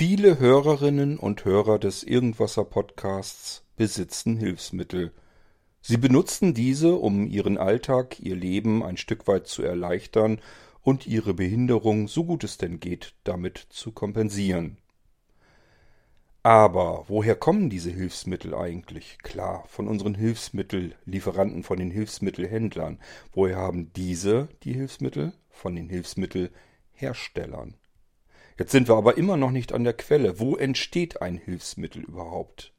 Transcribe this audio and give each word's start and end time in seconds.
Viele 0.00 0.38
Hörerinnen 0.38 1.18
und 1.18 1.44
Hörer 1.44 1.78
des 1.78 2.04
Irgendwasser 2.04 2.64
Podcasts 2.64 3.66
besitzen 3.76 4.38
Hilfsmittel. 4.38 5.12
Sie 5.82 5.98
benutzen 5.98 6.54
diese, 6.54 6.94
um 6.94 7.26
ihren 7.26 7.58
Alltag, 7.58 8.18
ihr 8.18 8.34
Leben 8.34 8.82
ein 8.82 8.96
Stück 8.96 9.28
weit 9.28 9.46
zu 9.46 9.62
erleichtern 9.62 10.40
und 10.80 11.06
ihre 11.06 11.34
Behinderung, 11.34 12.08
so 12.08 12.24
gut 12.24 12.44
es 12.44 12.56
denn 12.56 12.80
geht, 12.80 13.12
damit 13.24 13.58
zu 13.68 13.92
kompensieren. 13.92 14.78
Aber 16.42 17.04
woher 17.08 17.36
kommen 17.36 17.68
diese 17.68 17.90
Hilfsmittel 17.90 18.54
eigentlich? 18.54 19.18
Klar, 19.18 19.64
von 19.66 19.86
unseren 19.86 20.14
Hilfsmittellieferanten, 20.14 21.62
von 21.62 21.76
den 21.76 21.90
Hilfsmittelhändlern. 21.90 22.98
Woher 23.34 23.56
haben 23.58 23.92
diese 23.92 24.48
die 24.62 24.72
Hilfsmittel? 24.72 25.34
Von 25.50 25.76
den 25.76 25.90
Hilfsmittelherstellern. 25.90 27.74
Jetzt 28.60 28.72
sind 28.72 28.88
wir 28.88 28.96
aber 28.96 29.16
immer 29.16 29.38
noch 29.38 29.52
nicht 29.52 29.72
an 29.72 29.84
der 29.84 29.94
Quelle. 29.94 30.38
Wo 30.38 30.54
entsteht 30.54 31.22
ein 31.22 31.38
Hilfsmittel 31.38 32.02
überhaupt? 32.02 32.74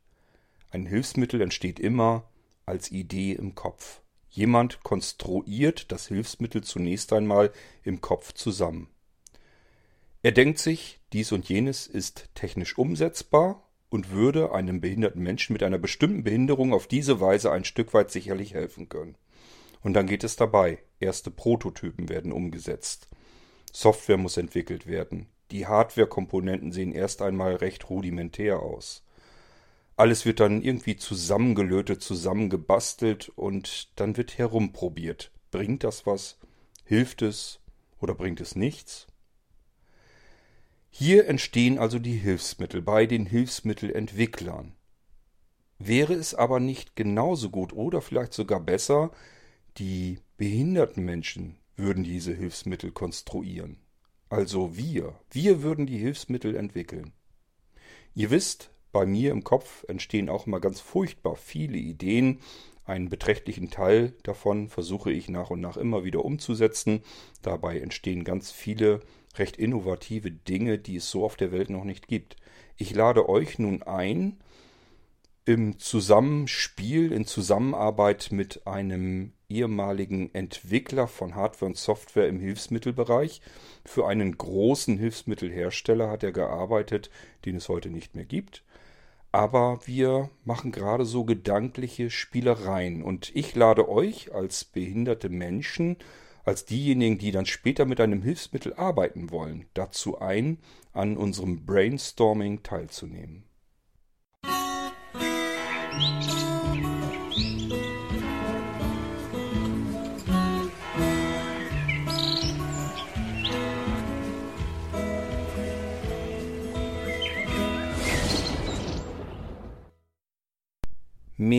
Ein 0.70 0.86
Hilfsmittel 0.86 1.42
entsteht 1.42 1.80
immer 1.80 2.30
als 2.68 2.92
Idee 2.92 3.32
im 3.32 3.56
Kopf. 3.56 4.02
Jemand 4.30 4.84
konstruiert 4.84 5.92
das 5.92 6.06
Hilfsmittel 6.06 6.64
zunächst 6.64 7.12
einmal 7.14 7.52
im 7.82 8.00
Kopf 8.00 8.34
zusammen. 8.34 8.90
Er 10.22 10.34
denkt 10.34 10.60
sich, 10.60 11.00
dies 11.14 11.32
und 11.32 11.50
jenes 11.50 11.88
ist 11.88 12.30
technisch 12.36 12.78
umsetzbar 12.78 13.68
und 13.90 14.12
würde 14.12 14.52
einem 14.52 14.82
behinderten 14.82 15.24
Menschen 15.24 15.54
mit 15.54 15.64
einer 15.64 15.80
bestimmten 15.80 16.24
Behinderung 16.24 16.76
auf 16.76 16.86
diese 16.86 17.20
Weise 17.22 17.52
ein 17.52 17.66
Stück 17.66 17.96
weit 17.96 18.12
sicherlich 18.12 18.54
helfen 18.54 18.88
können. 18.88 19.18
Und 19.82 19.94
dann 19.94 20.06
geht 20.06 20.24
es 20.24 20.36
dabei. 20.36 20.78
Erste 21.00 21.32
Prototypen 21.32 22.08
werden 22.08 22.32
umgesetzt. 22.32 23.08
Software 23.74 24.18
muss 24.18 24.38
entwickelt 24.38 24.86
werden. 24.86 25.26
Die 25.52 25.68
Hardware-Komponenten 25.68 26.72
sehen 26.72 26.94
erst 26.94 27.22
einmal 27.22 27.56
recht 27.56 27.90
rudimentär 27.90 28.62
aus. 28.62 29.04
Alles 29.98 30.26
wird 30.26 30.40
dann 30.40 30.62
irgendwie 30.62 30.96
zusammengelötet, 30.96 32.02
zusammengebastelt 32.02 33.30
und 33.36 33.92
dann 34.00 34.16
wird 34.16 34.38
herumprobiert. 34.38 35.32
Bringt 35.52 35.84
das 35.84 36.06
was? 36.06 36.38
Hilft 36.86 37.22
es 37.22 37.60
oder 38.00 38.16
bringt 38.16 38.40
es 38.40 38.56
nichts? 38.56 39.08
Hier 40.90 41.28
entstehen 41.28 41.78
also 41.78 42.00
die 42.00 42.18
Hilfsmittel 42.18 42.82
bei 42.82 43.06
den 43.06 43.26
Hilfsmittelentwicklern. 43.26 44.74
Wäre 45.80 46.14
es 46.14 46.34
aber 46.34 46.60
nicht 46.60 46.96
genauso 46.96 47.50
gut 47.50 47.74
oder 47.74 48.02
vielleicht 48.02 48.34
sogar 48.34 48.60
besser, 48.60 49.12
die 49.78 50.20
behinderten 50.38 51.04
Menschen 51.04 51.58
würden 51.76 52.04
diese 52.04 52.34
Hilfsmittel 52.34 52.92
konstruieren? 52.92 53.81
Also 54.32 54.78
wir, 54.78 55.20
wir 55.30 55.62
würden 55.62 55.86
die 55.86 55.98
Hilfsmittel 55.98 56.56
entwickeln. 56.56 57.12
Ihr 58.16 58.32
wisst, 58.32 58.72
bei 58.94 59.06
mir 59.06 59.30
im 59.30 59.44
Kopf 59.44 59.84
entstehen 59.90 60.30
auch 60.30 60.48
immer 60.48 60.62
ganz 60.62 60.80
furchtbar 60.80 61.36
viele 61.36 61.78
Ideen. 61.78 62.40
Einen 62.86 63.10
beträchtlichen 63.10 63.72
Teil 63.72 64.14
davon 64.24 64.70
versuche 64.70 65.12
ich 65.12 65.28
nach 65.28 65.50
und 65.50 65.60
nach 65.60 65.76
immer 65.76 66.06
wieder 66.06 66.24
umzusetzen. 66.24 67.04
Dabei 67.42 67.82
entstehen 67.82 68.24
ganz 68.24 68.54
viele 68.54 69.02
recht 69.36 69.58
innovative 69.58 70.32
Dinge, 70.32 70.80
die 70.80 70.96
es 70.96 71.12
so 71.12 71.26
auf 71.26 71.36
der 71.36 71.52
Welt 71.52 71.70
noch 71.70 71.84
nicht 71.84 72.08
gibt. 72.08 72.38
Ich 72.78 72.96
lade 72.96 73.28
euch 73.28 73.60
nun 73.60 73.84
ein, 73.84 74.40
im 75.44 75.78
Zusammenspiel, 75.78 77.12
in 77.12 77.26
Zusammenarbeit 77.26 78.30
mit 78.32 78.66
einem 78.66 79.34
ehemaligen 79.52 80.34
Entwickler 80.34 81.08
von 81.08 81.36
Hardware 81.36 81.68
und 81.68 81.78
Software 81.78 82.28
im 82.28 82.40
Hilfsmittelbereich. 82.40 83.42
Für 83.86 84.08
einen 84.08 84.38
großen 84.38 84.98
Hilfsmittelhersteller 84.98 86.10
hat 86.10 86.24
er 86.24 86.32
gearbeitet, 86.32 87.10
den 87.46 87.58
es 87.58 87.70
heute 87.70 87.90
nicht 87.90 88.16
mehr 88.16 88.26
gibt. 88.26 88.64
Aber 89.32 89.80
wir 89.86 90.30
machen 90.44 90.72
gerade 90.72 91.06
so 91.06 91.24
gedankliche 91.24 92.10
Spielereien. 92.10 93.04
Und 93.04 93.36
ich 93.36 93.56
lade 93.56 93.88
euch 93.88 94.34
als 94.34 94.66
behinderte 94.66 95.30
Menschen, 95.30 95.98
als 96.44 96.66
diejenigen, 96.66 97.18
die 97.18 97.32
dann 97.32 97.46
später 97.46 97.86
mit 97.86 98.02
einem 98.02 98.24
Hilfsmittel 98.24 98.74
arbeiten 98.74 99.32
wollen, 99.32 99.68
dazu 99.74 100.20
ein, 100.20 100.58
an 100.94 101.16
unserem 101.16 101.66
Brainstorming 101.66 102.64
teilzunehmen. 102.64 103.44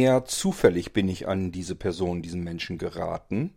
Mehr 0.03 0.25
zufällig 0.25 0.93
bin 0.93 1.09
ich 1.09 1.29
an 1.29 1.53
diese 1.53 1.77
Person, 1.77 2.23
diesen 2.23 2.43
Menschen 2.43 2.77
geraten. 2.77 3.55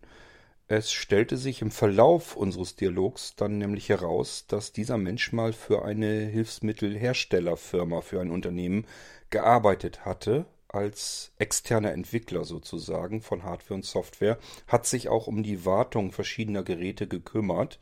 Es 0.68 0.92
stellte 0.92 1.38
sich 1.38 1.64
im 1.64 1.72
Verlauf 1.72 2.36
unseres 2.36 2.76
Dialogs 2.76 3.36
dann 3.36 3.58
nämlich 3.58 3.90
heraus, 3.90 4.46
dass 4.48 4.72
dieser 4.72 5.00
Mensch 5.00 5.34
mal 5.34 5.54
für 5.54 5.84
eine 5.84 6.20
Hilfsmittelherstellerfirma, 6.28 8.02
für 8.02 8.22
ein 8.22 8.30
Unternehmen 8.30 8.86
gearbeitet 9.32 10.06
hatte, 10.06 10.46
als 10.68 11.32
externer 11.40 11.94
Entwickler 11.94 12.44
sozusagen 12.44 13.24
von 13.24 13.42
Hardware 13.42 13.74
und 13.74 13.86
Software, 13.86 14.38
hat 14.68 14.86
sich 14.86 15.10
auch 15.10 15.26
um 15.26 15.42
die 15.42 15.66
Wartung 15.66 16.12
verschiedener 16.12 16.62
Geräte 16.62 17.08
gekümmert 17.08 17.80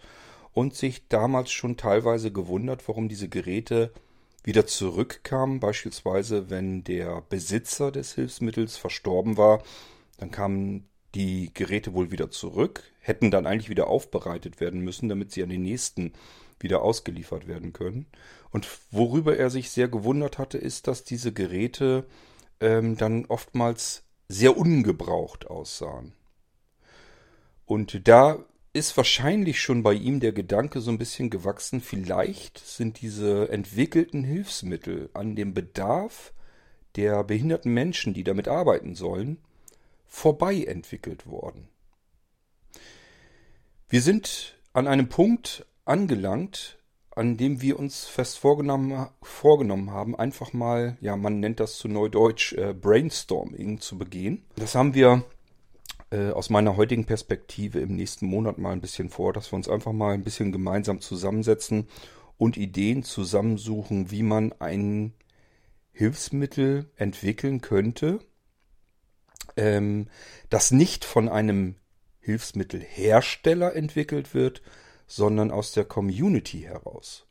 und 0.54 0.74
sich 0.74 1.10
damals 1.10 1.52
schon 1.52 1.76
teilweise 1.76 2.32
gewundert, 2.32 2.88
warum 2.88 3.10
diese 3.10 3.28
Geräte 3.28 3.92
wieder 4.44 4.66
zurückkam, 4.68 5.60
beispielsweise 5.60 6.50
wenn 6.50 6.84
der 6.84 7.22
Besitzer 7.30 7.92
des 7.92 8.14
Hilfsmittels 8.14 8.78
verstorben 8.78 9.38
war, 9.38 9.64
dann 10.18 10.32
kamen 10.32 10.90
die 11.16 11.52
Geräte 11.54 11.94
wohl 11.94 12.12
wieder 12.12 12.32
zurück, 12.32 12.84
hätten 13.00 13.32
dann 13.32 13.46
eigentlich 13.46 13.70
wieder 13.70 13.88
aufbereitet 13.88 14.60
werden 14.60 14.82
müssen, 14.82 15.10
damit 15.10 15.32
sie 15.32 15.44
an 15.44 15.50
den 15.50 15.64
nächsten 15.64 16.14
wieder 16.60 16.82
ausgeliefert 16.82 17.48
werden 17.48 17.74
können. 17.74 18.08
Und 18.52 18.68
worüber 18.92 19.38
er 19.38 19.50
sich 19.50 19.70
sehr 19.70 19.88
gewundert 19.88 20.38
hatte, 20.38 20.58
ist, 20.58 20.88
dass 20.88 21.04
diese 21.04 21.34
Geräte 21.34 22.06
ähm, 22.60 22.98
dann 22.98 23.26
oftmals 23.26 24.04
sehr 24.28 24.58
ungebraucht 24.58 25.48
aussahen. 25.48 26.14
Und 27.66 28.08
da 28.08 28.44
ist 28.74 28.98
wahrscheinlich 28.98 29.62
schon 29.62 29.84
bei 29.84 29.94
ihm 29.94 30.20
der 30.20 30.34
Gedanke 30.34 30.82
so 30.82 30.90
ein 30.90 30.98
bisschen 30.98 31.30
gewachsen, 31.30 31.80
vielleicht 31.80 32.58
sind 32.58 33.02
diese 33.02 33.50
entwickelten 33.50 34.24
Hilfsmittel 34.24 35.10
an 35.14 35.36
dem 35.36 35.54
Bedarf 35.54 36.34
der 36.96 37.24
behinderten 37.24 37.74
Menschen, 37.74 38.14
die 38.14 38.24
damit 38.24 38.48
arbeiten 38.48 38.96
sollen, 38.96 39.38
vorbei 40.08 40.64
entwickelt 40.64 41.28
worden. 41.28 41.70
Wir 43.90 44.02
sind 44.02 44.58
an 44.74 44.88
einem 44.88 45.08
Punkt 45.08 45.68
angelangt, 45.86 46.80
an 47.16 47.38
dem 47.38 47.62
wir 47.62 47.78
uns 47.78 48.06
fest 48.06 48.40
vorgenommen, 48.40 49.08
vorgenommen 49.22 49.92
haben, 49.92 50.16
einfach 50.16 50.52
mal, 50.52 50.98
ja, 51.00 51.16
man 51.16 51.40
nennt 51.40 51.60
das 51.60 51.78
zu 51.78 51.88
Neudeutsch 51.88 52.54
äh, 52.54 52.74
Brainstorming 52.74 53.80
zu 53.80 54.00
begehen. 54.00 54.46
Das 54.56 54.74
haben 54.74 54.96
wir 54.96 55.24
äh, 56.14 56.30
aus 56.30 56.52
meiner 56.52 56.78
heutigen 56.78 57.06
Perspektive 57.06 57.80
im 57.80 57.96
nächsten 57.96 58.28
Monat 58.28 58.60
mal 58.60 58.72
ein 58.72 58.82
bisschen 58.82 59.10
vor, 59.10 59.34
dass 59.34 59.52
wir 59.52 59.56
uns 59.56 59.68
einfach 59.68 59.94
mal 59.94 60.14
ein 60.14 60.24
bisschen 60.24 60.52
gemeinsam 60.52 61.02
zusammensetzen 61.02 61.88
und 62.38 62.56
Ideen 62.56 63.02
zusammensuchen, 63.02 64.12
wie 64.12 64.22
man 64.22 64.54
ein 64.60 65.14
Hilfsmittel 65.92 66.92
entwickeln 66.98 67.62
könnte, 67.62 68.20
ähm, 69.58 70.08
das 70.50 70.70
nicht 70.70 71.04
von 71.04 71.30
einem 71.30 71.78
Hilfsmittelhersteller 72.20 73.76
entwickelt 73.76 74.36
wird, 74.36 74.62
sondern 75.08 75.50
aus 75.50 75.72
der 75.72 75.86
Community 75.86 76.62
heraus. 76.62 77.26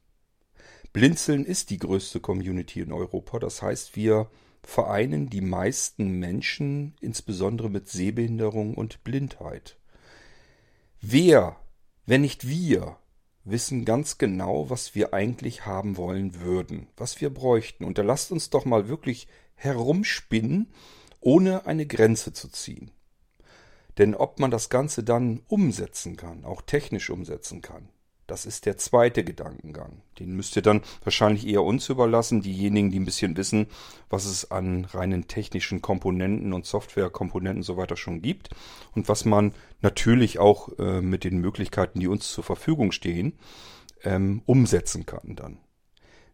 Blinzeln 0.93 1.45
ist 1.45 1.71
die 1.71 1.79
größte 1.79 2.19
Community 2.19 2.81
in 2.81 2.93
Europa. 2.93 3.39
Das 3.39 3.63
heißt, 3.63 3.95
wir 3.95 4.29
vereinen 4.65 5.29
die 5.29 5.41
meisten 5.41 6.19
Menschen, 6.19 6.95
insbesondere 7.01 7.69
mit 7.69 7.89
Sehbehinderung 7.89 8.75
und 8.75 9.05
Blindheit. 9.05 9.77
Wer, 11.01 11.57
wenn 12.07 12.21
nicht 12.21 12.47
wir, 12.47 12.97
wissen 13.45 13.85
ganz 13.85 14.19
genau, 14.19 14.71
was 14.71 14.95
wir 14.95 15.13
eigentlich 15.13 15.67
haben 15.67 15.97
wollen 15.97 16.41
würden, 16.41 16.87
was 16.97 17.21
wir 17.21 17.31
bräuchten. 17.31 17.85
Und 17.85 17.99
da 17.99 18.03
lasst 18.03 18.31
uns 18.31 18.51
doch 18.51 18.65
mal 18.65 18.89
wirklich 18.89 19.27
herumspinnen, 19.55 20.73
ohne 21.21 21.67
eine 21.67 21.87
Grenze 21.87 22.33
zu 22.33 22.49
ziehen. 22.49 22.91
Denn 23.99 24.15
ob 24.15 24.39
man 24.39 24.51
das 24.51 24.71
Ganze 24.71 25.05
dann 25.05 25.43
umsetzen 25.49 26.17
kann, 26.17 26.45
auch 26.45 26.63
technisch 26.63 27.11
umsetzen 27.11 27.61
kann, 27.61 27.89
das 28.33 28.47
ist 28.47 28.65
der 28.65 28.79
zweite 28.79 29.25
Gedankengang. 29.25 30.01
Den 30.19 30.35
müsst 30.35 30.57
ihr 30.57 30.63
dann 30.63 30.81
wahrscheinlich 31.05 31.47
eher 31.47 31.63
uns 31.65 31.91
überlassen, 31.91 32.41
diejenigen, 32.41 32.91
die 32.91 32.99
ein 32.99 33.05
bisschen 33.05 33.37
wissen, 33.37 33.67
was 34.09 34.25
es 34.25 34.51
an 34.51 34.87
reinen 34.87 35.29
technischen 35.29 35.83
Komponenten 35.83 36.55
und 36.55 36.65
Softwarekomponenten 36.65 37.63
so 37.63 37.77
weiter 37.77 37.95
schon 37.95 38.23
gibt 38.23 38.49
und 38.95 39.11
was 39.11 39.27
man 39.27 39.53
natürlich 39.83 40.39
auch 40.39 40.71
äh, 40.79 41.03
mit 41.03 41.25
den 41.25 41.43
Möglichkeiten, 41.43 42.01
die 42.01 42.09
uns 42.09 42.33
zur 42.33 42.43
Verfügung 42.43 42.91
stehen, 42.91 43.35
ähm, 44.03 44.41
umsetzen 44.47 45.05
kann 45.05 45.37
dann. 45.37 45.59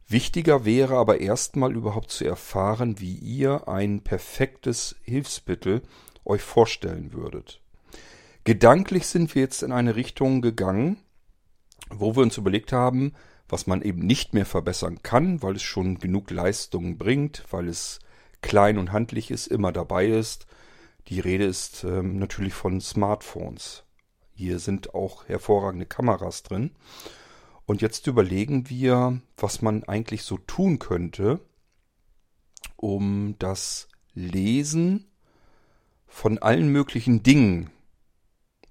Wichtiger 0.06 0.64
wäre 0.64 0.98
aber 0.98 1.20
erstmal 1.20 1.74
überhaupt 1.74 2.12
zu 2.12 2.24
erfahren, 2.24 3.00
wie 3.00 3.16
ihr 3.16 3.66
ein 3.66 4.04
perfektes 4.04 4.94
Hilfsmittel 5.02 5.82
euch 6.24 6.42
vorstellen 6.42 7.12
würdet. 7.12 7.60
Gedanklich 8.44 9.08
sind 9.08 9.34
wir 9.34 9.42
jetzt 9.42 9.64
in 9.64 9.72
eine 9.72 9.96
Richtung 9.96 10.42
gegangen, 10.42 10.98
wo 11.90 12.16
wir 12.16 12.22
uns 12.22 12.36
überlegt 12.36 12.72
haben, 12.72 13.14
was 13.48 13.66
man 13.66 13.82
eben 13.82 14.00
nicht 14.00 14.34
mehr 14.34 14.46
verbessern 14.46 15.02
kann, 15.02 15.42
weil 15.42 15.56
es 15.56 15.62
schon 15.62 15.98
genug 15.98 16.30
Leistung 16.30 16.98
bringt, 16.98 17.44
weil 17.50 17.68
es 17.68 18.00
klein 18.42 18.78
und 18.78 18.92
handlich 18.92 19.30
ist, 19.30 19.46
immer 19.46 19.72
dabei 19.72 20.06
ist. 20.06 20.46
Die 21.08 21.20
Rede 21.20 21.44
ist 21.44 21.84
ähm, 21.84 22.18
natürlich 22.18 22.54
von 22.54 22.80
Smartphones. 22.80 23.84
Hier 24.34 24.58
sind 24.58 24.94
auch 24.94 25.26
hervorragende 25.26 25.86
Kameras 25.86 26.42
drin. 26.42 26.72
Und 27.64 27.82
jetzt 27.82 28.06
überlegen 28.06 28.68
wir, 28.70 29.20
was 29.36 29.62
man 29.62 29.84
eigentlich 29.84 30.22
so 30.22 30.38
tun 30.38 30.78
könnte, 30.78 31.40
um 32.76 33.34
das 33.38 33.88
Lesen 34.14 35.06
von 36.06 36.38
allen 36.38 36.70
möglichen 36.70 37.22
Dingen, 37.22 37.70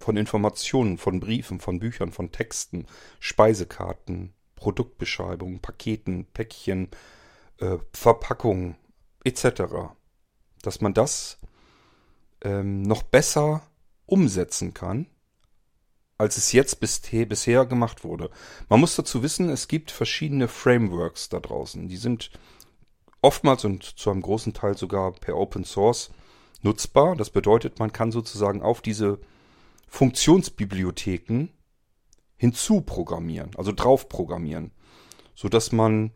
von 0.07 0.15
Informationen, 0.15 0.97
von 0.97 1.19
Briefen, 1.19 1.59
von 1.59 1.79
Büchern, 1.79 2.13
von 2.13 2.31
Texten, 2.31 2.85
Speisekarten, 3.19 4.33
Produktbeschreibungen, 4.55 5.59
Paketen, 5.59 6.25
Päckchen, 6.33 6.87
äh, 7.57 7.75
Verpackungen 7.91 8.77
etc., 9.25 9.63
dass 10.61 10.79
man 10.79 10.93
das 10.93 11.39
ähm, 12.41 12.83
noch 12.83 13.03
besser 13.03 13.63
umsetzen 14.05 14.73
kann 14.73 15.07
als 16.17 16.37
es 16.37 16.51
jetzt 16.51 16.79
bisher 16.79 17.65
gemacht 17.67 18.03
wurde. 18.03 18.31
Man 18.69 18.79
muss 18.79 18.95
dazu 18.95 19.21
wissen, 19.21 19.49
es 19.49 19.67
gibt 19.67 19.91
verschiedene 19.91 20.47
Frameworks 20.47 21.29
da 21.29 21.39
draußen. 21.39 21.87
Die 21.89 21.97
sind 21.97 22.31
oftmals 23.21 23.65
und 23.65 23.83
zu 23.83 24.09
einem 24.09 24.23
großen 24.23 24.53
Teil 24.53 24.75
sogar 24.75 25.11
per 25.11 25.35
Open 25.37 25.63
Source 25.63 26.09
nutzbar. 26.63 27.15
Das 27.15 27.29
bedeutet, 27.29 27.77
man 27.77 27.93
kann 27.93 28.11
sozusagen 28.11 28.63
auf 28.63 28.81
diese 28.81 29.19
Funktionsbibliotheken 29.87 31.49
hinzuprogrammieren, 32.35 33.51
also 33.57 33.71
drauf 33.71 34.09
programmieren, 34.09 34.71
so 35.33 35.49
dass 35.49 35.71
man 35.71 36.11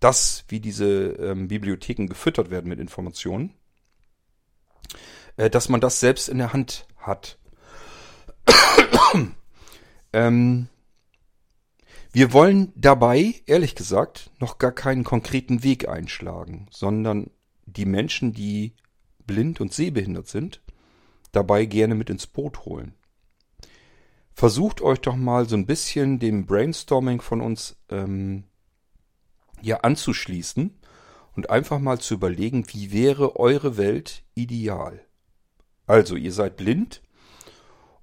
das, 0.00 0.44
wie 0.48 0.60
diese 0.60 1.12
ähm, 1.14 1.48
Bibliotheken 1.48 2.06
gefüttert 2.06 2.50
werden 2.50 2.68
mit 2.68 2.78
Informationen, 2.78 3.54
äh, 5.36 5.50
dass 5.50 5.68
man 5.68 5.80
das 5.80 6.00
selbst 6.00 6.28
in 6.28 6.38
der 6.38 6.52
Hand 6.52 6.86
hat. 6.96 7.38
ähm, 10.12 10.68
wir 12.12 12.32
wollen 12.32 12.72
dabei, 12.76 13.34
ehrlich 13.46 13.74
gesagt, 13.74 14.30
noch 14.38 14.58
gar 14.58 14.72
keinen 14.72 15.04
konkreten 15.04 15.62
Weg 15.62 15.88
einschlagen, 15.88 16.68
sondern 16.70 17.30
die 17.66 17.84
Menschen, 17.84 18.32
die 18.32 18.74
blind 19.26 19.60
und 19.60 19.72
sehbehindert 19.72 20.28
sind, 20.28 20.62
dabei 21.32 21.66
gerne 21.66 21.94
mit 21.94 22.08
ins 22.08 22.26
Boot 22.26 22.64
holen. 22.64 22.94
Versucht 24.38 24.82
euch 24.82 25.00
doch 25.00 25.16
mal 25.16 25.48
so 25.48 25.56
ein 25.56 25.66
bisschen 25.66 26.20
dem 26.20 26.46
Brainstorming 26.46 27.20
von 27.20 27.40
uns 27.40 27.74
ähm, 27.88 28.44
ja 29.60 29.78
anzuschließen 29.78 30.78
und 31.34 31.50
einfach 31.50 31.80
mal 31.80 31.98
zu 31.98 32.14
überlegen, 32.14 32.64
wie 32.68 32.92
wäre 32.92 33.34
eure 33.34 33.76
Welt 33.76 34.22
ideal. 34.36 35.04
Also, 35.88 36.14
ihr 36.14 36.32
seid 36.32 36.56
blind, 36.56 37.02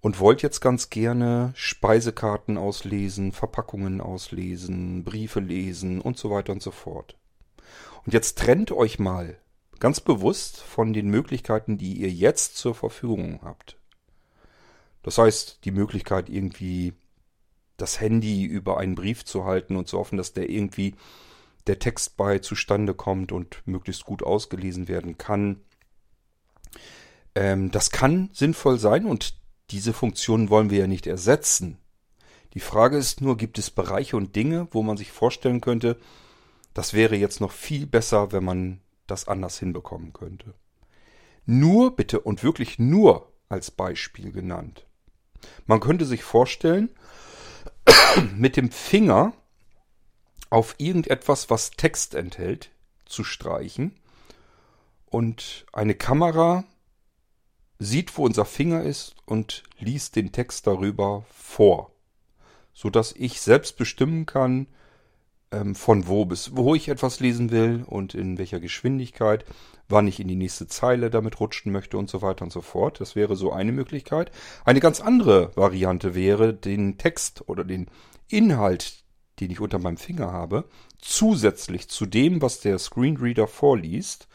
und 0.02 0.20
wollt 0.20 0.42
jetzt 0.42 0.60
ganz 0.60 0.90
gerne 0.90 1.54
Speisekarten 1.56 2.58
auslesen, 2.58 3.32
Verpackungen 3.32 4.02
auslesen, 4.02 5.06
Briefe 5.06 5.40
lesen 5.40 6.02
und 6.02 6.18
so 6.18 6.32
weiter 6.32 6.52
und 6.52 6.62
so 6.62 6.72
fort. 6.72 7.18
Und 8.06 8.12
jetzt 8.12 8.38
trennt 8.40 8.74
euch 8.74 9.00
mal 9.00 9.38
ganz 9.80 10.02
bewusst 10.02 10.60
von 10.60 10.92
den 10.92 11.08
Möglichkeiten, 11.08 11.78
die 11.78 11.94
ihr 11.94 12.10
jetzt 12.10 12.58
zur 12.58 12.76
Verfügung 12.76 13.40
habt. 13.42 13.78
Das 15.06 15.20
heißt, 15.20 15.60
die 15.66 15.72
Möglichkeit 15.72 16.30
irgendwie 16.30 16.94
das 17.78 18.02
Handy 18.02 18.44
über 18.44 18.80
einen 18.80 18.96
Brief 18.96 19.24
zu 19.24 19.46
halten 19.46 19.76
und 19.76 19.88
zu 19.88 20.00
hoffen, 20.00 20.18
dass 20.18 20.34
der 20.34 20.50
irgendwie 20.50 20.96
der 21.68 21.78
Text 21.78 22.18
bei 22.18 22.40
zustande 22.40 22.96
kommt 22.96 23.32
und 23.32 23.62
möglichst 23.68 24.04
gut 24.06 24.24
ausgelesen 24.24 24.88
werden 24.88 25.20
kann. 25.20 25.62
Ähm, 27.36 27.70
das 27.70 27.92
kann 27.92 28.32
sinnvoll 28.34 28.80
sein 28.80 29.06
und 29.06 29.36
diese 29.70 29.94
Funktionen 29.94 30.50
wollen 30.50 30.72
wir 30.72 30.80
ja 30.80 30.88
nicht 30.88 31.06
ersetzen. 31.06 31.78
Die 32.56 32.60
Frage 32.60 32.98
ist 32.98 33.22
nur, 33.22 33.38
gibt 33.38 33.60
es 33.60 33.70
Bereiche 33.70 34.18
und 34.18 34.36
Dinge, 34.36 34.68
wo 34.72 34.82
man 34.82 34.98
sich 34.98 35.12
vorstellen 35.12 35.62
könnte, 35.62 36.00
das 36.74 36.96
wäre 36.96 37.16
jetzt 37.16 37.42
noch 37.42 37.52
viel 37.52 37.86
besser, 37.86 38.32
wenn 38.32 38.44
man 38.44 38.82
das 39.06 39.28
anders 39.28 39.60
hinbekommen 39.60 40.14
könnte. 40.14 40.56
Nur 41.46 41.96
bitte 41.96 42.22
und 42.22 42.42
wirklich 42.42 42.80
nur 42.80 43.32
als 43.50 43.70
Beispiel 43.70 44.32
genannt. 44.32 44.85
Man 45.66 45.80
könnte 45.80 46.06
sich 46.06 46.24
vorstellen, 46.24 46.90
mit 48.36 48.58
dem 48.58 48.72
Finger 48.72 49.34
auf 50.50 50.76
irgendetwas, 50.78 51.50
was 51.50 51.72
Text 51.72 52.16
enthält, 52.16 52.72
zu 53.06 53.24
streichen. 53.24 53.96
Und 55.06 55.66
eine 55.74 55.96
Kamera 55.96 56.64
sieht, 57.80 58.18
wo 58.18 58.26
unser 58.26 58.46
Finger 58.46 58.84
ist 58.84 59.16
und 59.26 59.64
liest 59.80 60.16
den 60.16 60.32
Text 60.32 60.68
darüber 60.68 61.26
vor, 61.30 61.92
so 62.74 62.90
dass 62.90 63.12
ich 63.12 63.42
selbst 63.42 63.78
bestimmen 63.78 64.26
kann, 64.26 64.68
von 65.74 66.08
wo 66.08 66.26
bis 66.26 66.56
wo 66.56 66.76
ich 66.76 66.90
etwas 66.90 67.20
lesen 67.20 67.52
will 67.52 67.84
und 67.86 68.14
in 68.14 68.38
welcher 68.38 68.60
Geschwindigkeit, 68.60 69.46
wann 69.88 70.08
ich 70.08 70.20
in 70.20 70.28
die 70.28 70.36
nächste 70.36 70.68
Zeile 70.68 71.10
damit 71.10 71.40
rutschen 71.40 71.72
möchte 71.72 71.98
und 71.98 72.10
so 72.10 72.22
weiter 72.22 72.44
und 72.44 72.52
so 72.52 72.62
fort. 72.62 73.00
Das 73.00 73.16
wäre 73.16 73.36
so 73.36 73.52
eine 73.52 73.72
Möglichkeit. 73.72 74.32
Eine 74.66 74.80
ganz 74.80 75.00
andere 75.00 75.52
Variante 75.56 76.16
wäre, 76.16 76.54
den 76.54 76.98
Text 76.98 77.48
oder 77.48 77.64
den 77.64 77.88
Inhalt, 78.28 79.04
den 79.40 79.52
ich 79.52 79.60
unter 79.60 79.80
meinem 79.80 79.98
Finger 79.98 80.32
habe, 80.32 80.66
zusätzlich 81.00 81.90
zu 81.90 82.06
dem, 82.06 82.42
was 82.42 82.60
der 82.60 82.80
Screenreader 82.80 83.48
vorliest, 83.48 84.28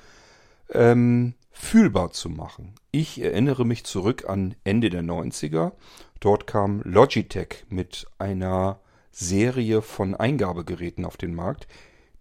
ähm, 0.73 1.35
fühlbar 1.51 2.13
zu 2.13 2.29
machen. 2.29 2.75
Ich 2.93 3.21
erinnere 3.21 3.67
mich 3.67 3.85
zurück 3.85 4.29
an 4.29 4.55
Ende 4.65 4.89
der 4.89 5.03
90er. 5.03 5.73
Dort 6.21 6.47
kam 6.47 6.81
Logitech 6.83 7.65
mit 7.69 8.07
einer 8.19 8.81
Serie 9.11 9.83
von 9.83 10.15
Eingabegeräten 10.15 11.05
auf 11.05 11.17
den 11.17 11.35
Markt, 11.35 11.67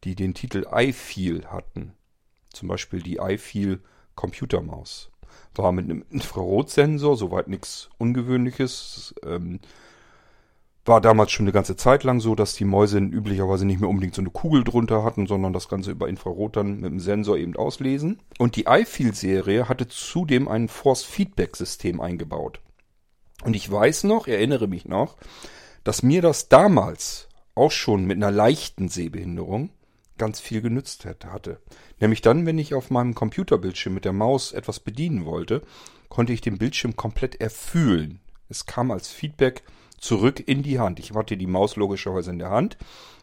die 0.03 0.15
den 0.15 0.33
Titel 0.33 0.65
iFeel 0.71 1.45
hatten. 1.47 1.93
Zum 2.51 2.67
Beispiel 2.67 3.01
die 3.01 3.17
iFeel 3.17 3.81
Computermaus. 4.15 5.11
War 5.55 5.71
mit 5.71 5.85
einem 5.85 6.03
Infrarotsensor, 6.09 7.15
soweit 7.15 7.47
nichts 7.47 7.89
Ungewöhnliches. 7.97 9.13
Ähm, 9.23 9.59
war 10.85 11.01
damals 11.01 11.31
schon 11.31 11.45
eine 11.45 11.51
ganze 11.51 11.75
Zeit 11.75 12.03
lang 12.03 12.19
so, 12.19 12.35
dass 12.35 12.55
die 12.55 12.65
Mäuse 12.65 12.97
üblicherweise 12.97 13.65
nicht 13.65 13.79
mehr 13.79 13.89
unbedingt 13.89 14.15
so 14.15 14.21
eine 14.21 14.31
Kugel 14.31 14.63
drunter 14.63 15.03
hatten, 15.03 15.27
sondern 15.27 15.53
das 15.53 15.69
Ganze 15.69 15.91
über 15.91 16.09
Infrarot 16.09 16.55
dann 16.55 16.79
mit 16.79 16.91
dem 16.91 16.99
Sensor 16.99 17.37
eben 17.37 17.55
auslesen. 17.55 18.19
Und 18.39 18.55
die 18.55 18.65
iFeel-Serie 18.67 19.69
hatte 19.69 19.87
zudem 19.87 20.47
ein 20.47 20.67
Force-Feedback-System 20.67 22.01
eingebaut. 22.01 22.59
Und 23.43 23.55
ich 23.55 23.69
weiß 23.71 24.05
noch, 24.05 24.27
erinnere 24.27 24.67
mich 24.67 24.85
noch, 24.85 25.15
dass 25.83 26.03
mir 26.03 26.21
das 26.21 26.49
damals 26.49 27.27
auch 27.55 27.71
schon 27.71 28.05
mit 28.05 28.17
einer 28.17 28.31
leichten 28.31 28.89
Sehbehinderung 28.89 29.71
ganz 30.17 30.39
viel 30.39 30.61
genützt 30.61 31.05
hatte. 31.05 31.59
Nämlich 31.99 32.21
dann, 32.21 32.45
wenn 32.45 32.57
ich 32.57 32.73
auf 32.73 32.91
meinem 32.91 33.15
Computerbildschirm 33.15 33.93
mit 33.93 34.05
der 34.05 34.13
Maus 34.13 34.51
etwas 34.51 34.79
bedienen 34.79 35.25
wollte, 35.25 35.63
konnte 36.09 36.33
ich 36.33 36.41
den 36.41 36.57
Bildschirm 36.57 36.95
komplett 36.95 37.41
erfühlen. 37.41 38.19
Es 38.49 38.65
kam 38.65 38.91
als 38.91 39.07
Feedback 39.07 39.63
zurück 39.97 40.41
in 40.45 40.63
die 40.63 40.79
Hand. 40.79 40.99
Ich 40.99 41.13
hatte 41.13 41.37
die 41.37 41.47
Maus 41.47 41.75
logischerweise 41.75 42.31
in 42.31 42.39
der 42.39 42.49
Hand, 42.49 42.77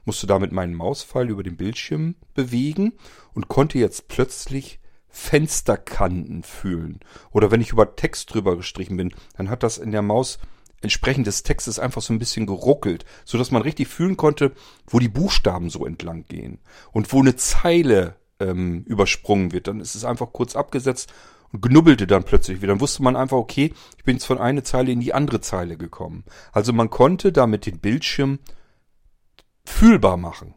musste 0.05 0.27
damit 0.27 0.53
meinen 0.53 0.75
Mauspfeil 0.75 1.29
über 1.29 1.43
den 1.43 1.57
Bildschirm 1.57 2.15
bewegen 2.35 2.93
und 3.35 3.49
konnte 3.49 3.79
jetzt 3.79 4.09
plötzlich 4.09 4.81
Fensterkanten 5.09 6.43
fühlen. 6.43 7.01
Oder 7.31 7.51
wenn 7.51 7.61
ich 7.61 7.73
über 7.73 7.97
Text 7.97 8.35
drüber 8.35 8.57
gestrichen 8.57 8.97
bin, 8.97 9.15
dann 9.37 9.49
hat 9.49 9.63
das 9.63 9.79
in 9.79 9.91
der 9.91 10.03
Maus 10.03 10.39
entsprechend 10.83 11.27
des 11.27 11.43
Textes 11.43 11.79
einfach 11.79 12.03
so 12.03 12.13
ein 12.13 12.19
bisschen 12.19 12.47
geruckelt, 12.47 13.05
so 13.25 13.39
dass 13.39 13.51
man 13.51 13.63
richtig 13.63 13.89
fühlen 13.89 14.17
konnte, 14.17 14.53
wo 14.87 14.99
die 14.99 15.09
Buchstaben 15.09 15.71
so 15.71 15.87
entlang 15.87 16.25
gehen 16.29 16.59
und 16.93 17.13
wo 17.13 17.21
eine 17.21 17.37
Zeile 17.37 18.17
ähm, 18.41 18.85
übersprungen 18.85 19.53
wird. 19.53 19.69
Dann 19.69 19.81
ist 19.81 19.95
es 19.95 20.05
einfach 20.05 20.33
kurz 20.33 20.57
abgesetzt 20.57 21.13
und 21.53 21.63
gnubbelte 21.63 22.07
dann 22.07 22.25
plötzlich 22.25 22.61
wieder. 22.61 22.73
Dann 22.73 22.81
wusste 22.81 23.03
man 23.03 23.17
einfach, 23.17 23.37
okay, 23.37 23.73
ich 23.97 24.05
bin 24.05 24.17
jetzt 24.17 24.27
von 24.27 24.39
einer 24.39 24.65
Zeile 24.65 24.93
in 24.93 25.01
die 25.01 25.15
andere 25.15 25.41
Zeile 25.41 25.77
gekommen. 25.77 26.25
Also 26.53 26.73
man 26.73 26.91
konnte 26.91 27.33
damit 27.33 27.67
den 27.67 27.79
Bildschirm 27.79 28.39
fühlbar 29.65 30.17
machen. 30.17 30.55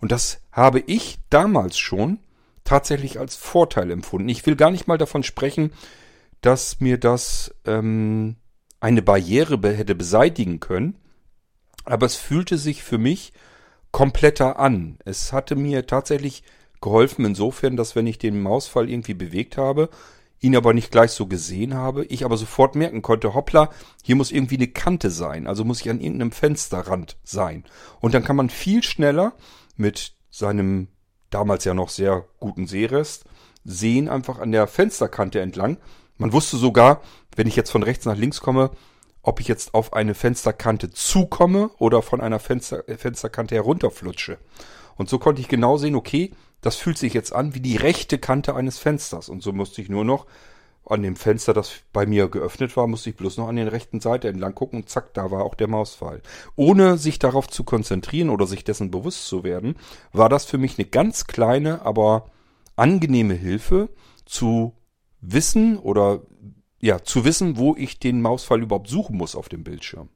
Und 0.00 0.12
das 0.12 0.40
habe 0.52 0.80
ich 0.80 1.18
damals 1.30 1.78
schon 1.78 2.20
tatsächlich 2.64 3.18
als 3.18 3.34
Vorteil 3.34 3.90
empfunden. 3.90 4.28
Ich 4.28 4.46
will 4.46 4.56
gar 4.56 4.70
nicht 4.70 4.86
mal 4.86 4.98
davon 4.98 5.22
sprechen, 5.22 5.72
dass 6.40 6.80
mir 6.80 6.98
das 6.98 7.54
ähm, 7.66 8.36
eine 8.82 9.00
Barriere 9.00 9.60
hätte 9.74 9.94
beseitigen 9.94 10.58
können, 10.58 10.96
aber 11.84 12.04
es 12.04 12.16
fühlte 12.16 12.58
sich 12.58 12.82
für 12.82 12.98
mich 12.98 13.32
kompletter 13.92 14.58
an. 14.58 14.98
Es 15.04 15.32
hatte 15.32 15.54
mir 15.54 15.86
tatsächlich 15.86 16.42
geholfen 16.80 17.24
insofern, 17.24 17.76
dass 17.76 17.94
wenn 17.94 18.08
ich 18.08 18.18
den 18.18 18.42
Mausfall 18.42 18.90
irgendwie 18.90 19.14
bewegt 19.14 19.56
habe, 19.56 19.88
ihn 20.40 20.56
aber 20.56 20.74
nicht 20.74 20.90
gleich 20.90 21.12
so 21.12 21.28
gesehen 21.28 21.74
habe, 21.74 22.04
ich 22.06 22.24
aber 22.24 22.36
sofort 22.36 22.74
merken 22.74 23.02
konnte, 23.02 23.34
hoppla, 23.34 23.70
hier 24.02 24.16
muss 24.16 24.32
irgendwie 24.32 24.56
eine 24.56 24.66
Kante 24.66 25.10
sein, 25.10 25.46
also 25.46 25.64
muss 25.64 25.80
ich 25.80 25.88
an 25.88 26.00
irgendeinem 26.00 26.32
Fensterrand 26.32 27.16
sein. 27.22 27.62
Und 28.00 28.14
dann 28.14 28.24
kann 28.24 28.34
man 28.34 28.50
viel 28.50 28.82
schneller 28.82 29.34
mit 29.76 30.16
seinem 30.28 30.88
damals 31.30 31.64
ja 31.64 31.74
noch 31.74 31.88
sehr 31.88 32.26
guten 32.40 32.66
Sehrest 32.66 33.26
sehen 33.64 34.08
einfach 34.08 34.40
an 34.40 34.50
der 34.50 34.66
Fensterkante 34.66 35.40
entlang. 35.40 35.78
Man 36.22 36.32
wusste 36.32 36.56
sogar, 36.56 37.02
wenn 37.34 37.48
ich 37.48 37.56
jetzt 37.56 37.72
von 37.72 37.82
rechts 37.82 38.04
nach 38.04 38.16
links 38.16 38.40
komme, 38.40 38.70
ob 39.22 39.40
ich 39.40 39.48
jetzt 39.48 39.74
auf 39.74 39.92
eine 39.92 40.14
Fensterkante 40.14 40.88
zukomme 40.92 41.70
oder 41.78 42.00
von 42.00 42.20
einer 42.20 42.38
Fenster, 42.38 42.88
äh, 42.88 42.96
Fensterkante 42.96 43.56
herunterflutsche. 43.56 44.38
Und 44.96 45.08
so 45.08 45.18
konnte 45.18 45.40
ich 45.40 45.48
genau 45.48 45.78
sehen, 45.78 45.96
okay, 45.96 46.30
das 46.60 46.76
fühlt 46.76 46.96
sich 46.96 47.12
jetzt 47.12 47.32
an 47.32 47.56
wie 47.56 47.60
die 47.60 47.76
rechte 47.76 48.18
Kante 48.18 48.54
eines 48.54 48.78
Fensters. 48.78 49.28
Und 49.28 49.42
so 49.42 49.52
musste 49.52 49.82
ich 49.82 49.88
nur 49.88 50.04
noch 50.04 50.26
an 50.86 51.02
dem 51.02 51.16
Fenster, 51.16 51.54
das 51.54 51.72
bei 51.92 52.06
mir 52.06 52.28
geöffnet 52.28 52.76
war, 52.76 52.86
musste 52.86 53.10
ich 53.10 53.16
bloß 53.16 53.38
noch 53.38 53.48
an 53.48 53.56
der 53.56 53.72
rechten 53.72 54.00
Seite 54.00 54.28
entlang 54.28 54.54
gucken 54.54 54.78
und 54.80 54.88
zack, 54.88 55.14
da 55.14 55.32
war 55.32 55.44
auch 55.44 55.56
der 55.56 55.66
Mausfall. 55.66 56.22
Ohne 56.54 56.98
sich 56.98 57.18
darauf 57.18 57.48
zu 57.48 57.64
konzentrieren 57.64 58.30
oder 58.30 58.46
sich 58.46 58.62
dessen 58.62 58.92
bewusst 58.92 59.26
zu 59.26 59.42
werden, 59.42 59.74
war 60.12 60.28
das 60.28 60.44
für 60.44 60.58
mich 60.58 60.78
eine 60.78 60.86
ganz 60.86 61.26
kleine, 61.26 61.84
aber 61.84 62.26
angenehme 62.76 63.34
Hilfe 63.34 63.88
zu 64.24 64.72
wissen 65.22 65.78
oder 65.78 66.22
ja, 66.80 67.02
zu 67.02 67.24
wissen, 67.24 67.56
wo 67.56 67.74
ich 67.76 67.98
den 67.98 68.20
Mausfall 68.20 68.60
überhaupt 68.60 68.88
suchen 68.88 69.16
muss 69.16 69.34
auf 69.36 69.48
dem 69.48 69.64
Bildschirm. 69.64 70.10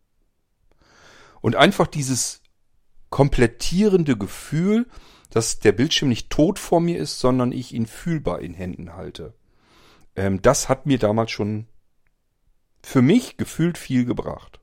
Und 1.40 1.56
einfach 1.56 1.86
dieses 1.86 2.42
komplettierende 3.08 4.18
Gefühl, 4.18 4.86
dass 5.30 5.60
der 5.60 5.72
Bildschirm 5.72 6.08
nicht 6.08 6.28
tot 6.28 6.58
vor 6.58 6.80
mir 6.80 6.98
ist, 6.98 7.20
sondern 7.20 7.52
ich 7.52 7.72
ihn 7.72 7.86
fühlbar 7.86 8.40
in 8.40 8.52
Händen 8.52 8.94
halte. 8.94 9.34
Ähm, 10.16 10.42
das 10.42 10.68
hat 10.68 10.86
mir 10.86 10.98
damals 10.98 11.30
schon 11.30 11.66
für 12.82 13.02
mich 13.02 13.36
gefühlt 13.36 13.78
viel 13.78 14.04
gebracht. 14.04 14.60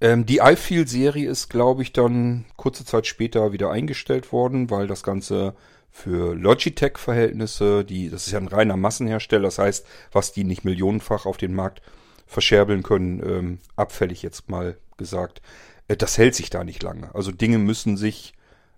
Ähm, 0.00 0.24
die 0.24 0.38
iFeel-Serie 0.38 1.28
ist, 1.28 1.50
glaube 1.50 1.82
ich, 1.82 1.92
dann 1.92 2.46
kurze 2.56 2.84
Zeit 2.84 3.06
später 3.06 3.52
wieder 3.52 3.70
eingestellt 3.70 4.32
worden, 4.32 4.70
weil 4.70 4.86
das 4.86 5.02
Ganze 5.02 5.54
für 5.90 6.34
Logitech-Verhältnisse, 6.34 7.84
die, 7.84 8.08
das 8.08 8.26
ist 8.26 8.32
ja 8.32 8.38
ein 8.38 8.48
reiner 8.48 8.76
Massenhersteller, 8.76 9.44
das 9.44 9.58
heißt, 9.58 9.86
was 10.12 10.32
die 10.32 10.44
nicht 10.44 10.64
millionenfach 10.64 11.26
auf 11.26 11.36
den 11.36 11.54
Markt 11.54 11.82
verscherbeln 12.26 12.82
können, 12.82 13.20
ähm, 13.24 13.58
abfällig 13.76 14.22
jetzt 14.22 14.48
mal 14.48 14.76
gesagt, 14.96 15.42
äh, 15.88 15.96
das 15.96 16.16
hält 16.16 16.34
sich 16.34 16.48
da 16.48 16.64
nicht 16.64 16.82
lange. 16.82 17.14
Also 17.14 17.32
Dinge 17.32 17.58
müssen 17.58 17.96
sich 17.96 18.34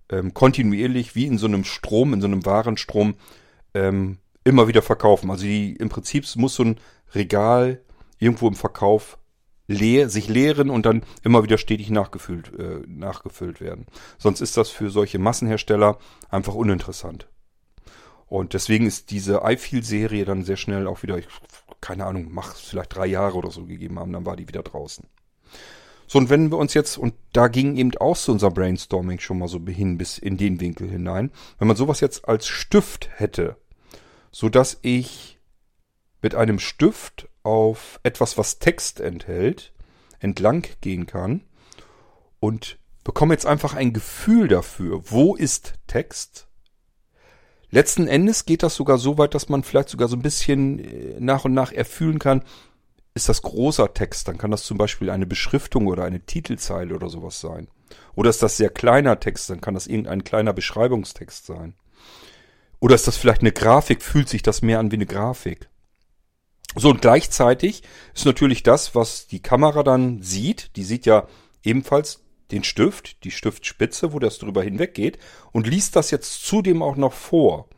ähm, 0.09 0.35
kontinuierlich 0.35 1.14
wie 1.14 1.26
in 1.26 1.38
so 1.38 1.47
einem 1.47 1.64
Strom, 1.64 2.14
in 2.14 2.21
so 2.21 2.26
einem 2.26 2.45
Warenstrom 2.47 3.14
ähm, 3.75 4.19
immer 4.43 4.69
wieder 4.69 4.83
verkaufen. 4.83 5.31
Also 5.31 5.45
die, 5.45 5.76
im 5.76 5.88
Prinzip 5.88 6.25
muss 6.37 6.55
so 6.55 6.64
ein 6.64 6.79
Regal 7.14 7.81
irgendwo 8.19 8.49
im 8.49 8.55
Verkauf 8.55 9.19
leer, 9.73 10.09
sich 10.09 10.29
leeren 10.29 10.71
und 10.71 10.87
dann 10.87 11.02
immer 11.23 11.43
wieder 11.43 11.59
stetig 11.59 11.91
nachgefüllt, 11.91 12.52
äh, 12.59 12.83
nachgefüllt 12.87 13.61
werden. 13.61 13.87
Sonst 14.19 14.41
ist 14.41 14.57
das 14.57 14.71
für 14.71 14.91
solche 14.91 15.19
Massenhersteller 15.19 15.99
einfach 16.31 16.55
uninteressant. 16.55 17.29
Und 18.26 18.55
deswegen 18.55 18.87
ist 18.87 19.11
diese 19.11 19.43
iFeel-Serie 19.45 20.25
dann 20.25 20.45
sehr 20.45 20.57
schnell 20.57 20.87
auch 20.87 21.02
wieder, 21.02 21.19
ich, 21.19 21.26
keine 21.81 22.07
Ahnung, 22.07 22.29
mach 22.31 22.55
vielleicht 22.57 22.97
drei 22.97 23.07
Jahre 23.07 23.37
oder 23.37 23.50
so 23.50 23.67
gegeben 23.67 23.99
haben, 23.99 24.12
dann 24.12 24.25
war 24.25 24.37
die 24.37 24.49
wieder 24.49 24.62
draußen. 24.62 25.07
So, 26.07 26.19
und 26.19 26.31
wenn 26.31 26.50
wir 26.50 26.59
uns 26.59 26.75
jetzt, 26.75 26.99
und 26.99 27.14
da 27.33 27.49
ging 27.49 27.76
eben 27.76 27.95
auch 27.97 28.17
so 28.17 28.33
unser 28.33 28.50
Brainstorming 28.50 29.19
schon 29.19 29.38
mal 29.38 29.49
so 29.49 29.59
hin 29.67 29.99
bis 29.99 30.19
in 30.19 30.37
den 30.37 30.61
Winkel 30.61 30.88
hinein, 30.88 31.31
wenn 31.59 31.69
man 31.69 31.76
sowas 31.76 32.00
jetzt 32.00 32.29
als 32.29 32.47
Stift 32.47 33.09
hätte, 33.14 33.57
so 34.31 34.49
dass 34.49 34.79
ich 34.83 35.38
mit 36.23 36.35
einem 36.35 36.59
Stift 36.59 37.29
auf 37.43 38.00
etwas, 38.02 38.38
was 38.38 38.59
Text 38.59 39.00
enthält, 39.00 39.73
entlang 40.21 40.67
gehen 40.81 41.07
kann 41.07 41.43
und 42.41 42.79
bekomme 43.05 43.35
jetzt 43.35 43.47
einfach 43.47 43.75
ein 43.75 43.93
Gefühl 43.93 44.49
dafür, 44.49 45.02
wo 45.11 45.35
ist 45.35 45.75
Text. 45.88 46.47
Letzten 47.71 48.07
Endes 48.07 48.45
geht 48.45 48.62
das 48.62 48.76
sogar 48.76 48.99
so 48.99 49.19
weit, 49.19 49.35
dass 49.35 49.49
man 49.49 49.64
vielleicht 49.64 49.88
sogar 49.88 50.07
so 50.07 50.17
ein 50.17 50.23
bisschen 50.23 50.79
äh, 50.79 51.17
nach 51.19 51.45
und 51.45 51.55
nach 51.55 51.73
erfühlen 51.73 52.19
kann, 52.19 52.45
ist 53.14 53.29
das 53.29 53.43
großer 53.43 53.93
Text, 53.93 54.29
dann 54.29 54.38
kann 54.38 54.50
das 54.50 54.62
zum 54.62 54.79
Beispiel 54.79 55.11
eine 55.11 55.26
Beschriftung 55.26 55.87
oder 55.87 56.05
eine 56.05 56.21
Titelzeile 56.21 56.95
oder 56.95 57.09
sowas 57.09 57.41
sein. 57.41 57.69
Oder 58.14 58.31
ist 58.31 58.43
das 58.43 58.57
sehr 58.57 58.71
kleiner 58.71 59.21
Text, 59.21 59.50
dann 59.50 59.61
kann 59.61 59.75
das 59.75 59.87
irgendein 59.87 60.25
kleiner 60.25 60.52
Beschreibungstext 60.52 61.47
sein. 61.47 61.75
Oder 62.81 62.95
ist 62.95 63.07
das 63.07 63.17
vielleicht 63.17 63.43
eine 63.43 63.52
Grafik, 63.52 64.02
fühlt 64.02 64.29
sich 64.29 64.43
das 64.43 64.62
mehr 64.62 64.79
an 64.79 64.91
wie 64.91 64.97
eine 64.97 65.07
Grafik. 65.07 65.69
So, 66.75 66.91
und 66.91 67.02
gleichzeitig 67.02 67.83
ist 68.14 68.25
natürlich 68.25 68.62
das, 68.62 68.95
was 68.95 69.26
die 69.26 69.43
Kamera 69.43 69.83
dann 69.83 70.23
sieht, 70.23 70.76
die 70.76 70.85
sieht 70.85 71.07
ja 71.07 71.26
ebenfalls 71.62 72.21
den 72.50 72.64
Stift, 72.64 73.25
die 73.25 73.31
Stiftspitze, 73.31 74.12
wo 74.12 74.19
das 74.19 74.38
drüber 74.38 74.62
hinweggeht 74.62 75.19
und 75.52 75.67
liest 75.67 75.97
das 75.97 76.11
jetzt 76.11 76.45
zudem 76.45 76.83
auch 76.83 76.97
noch 76.97 77.12
vor. 77.12 77.69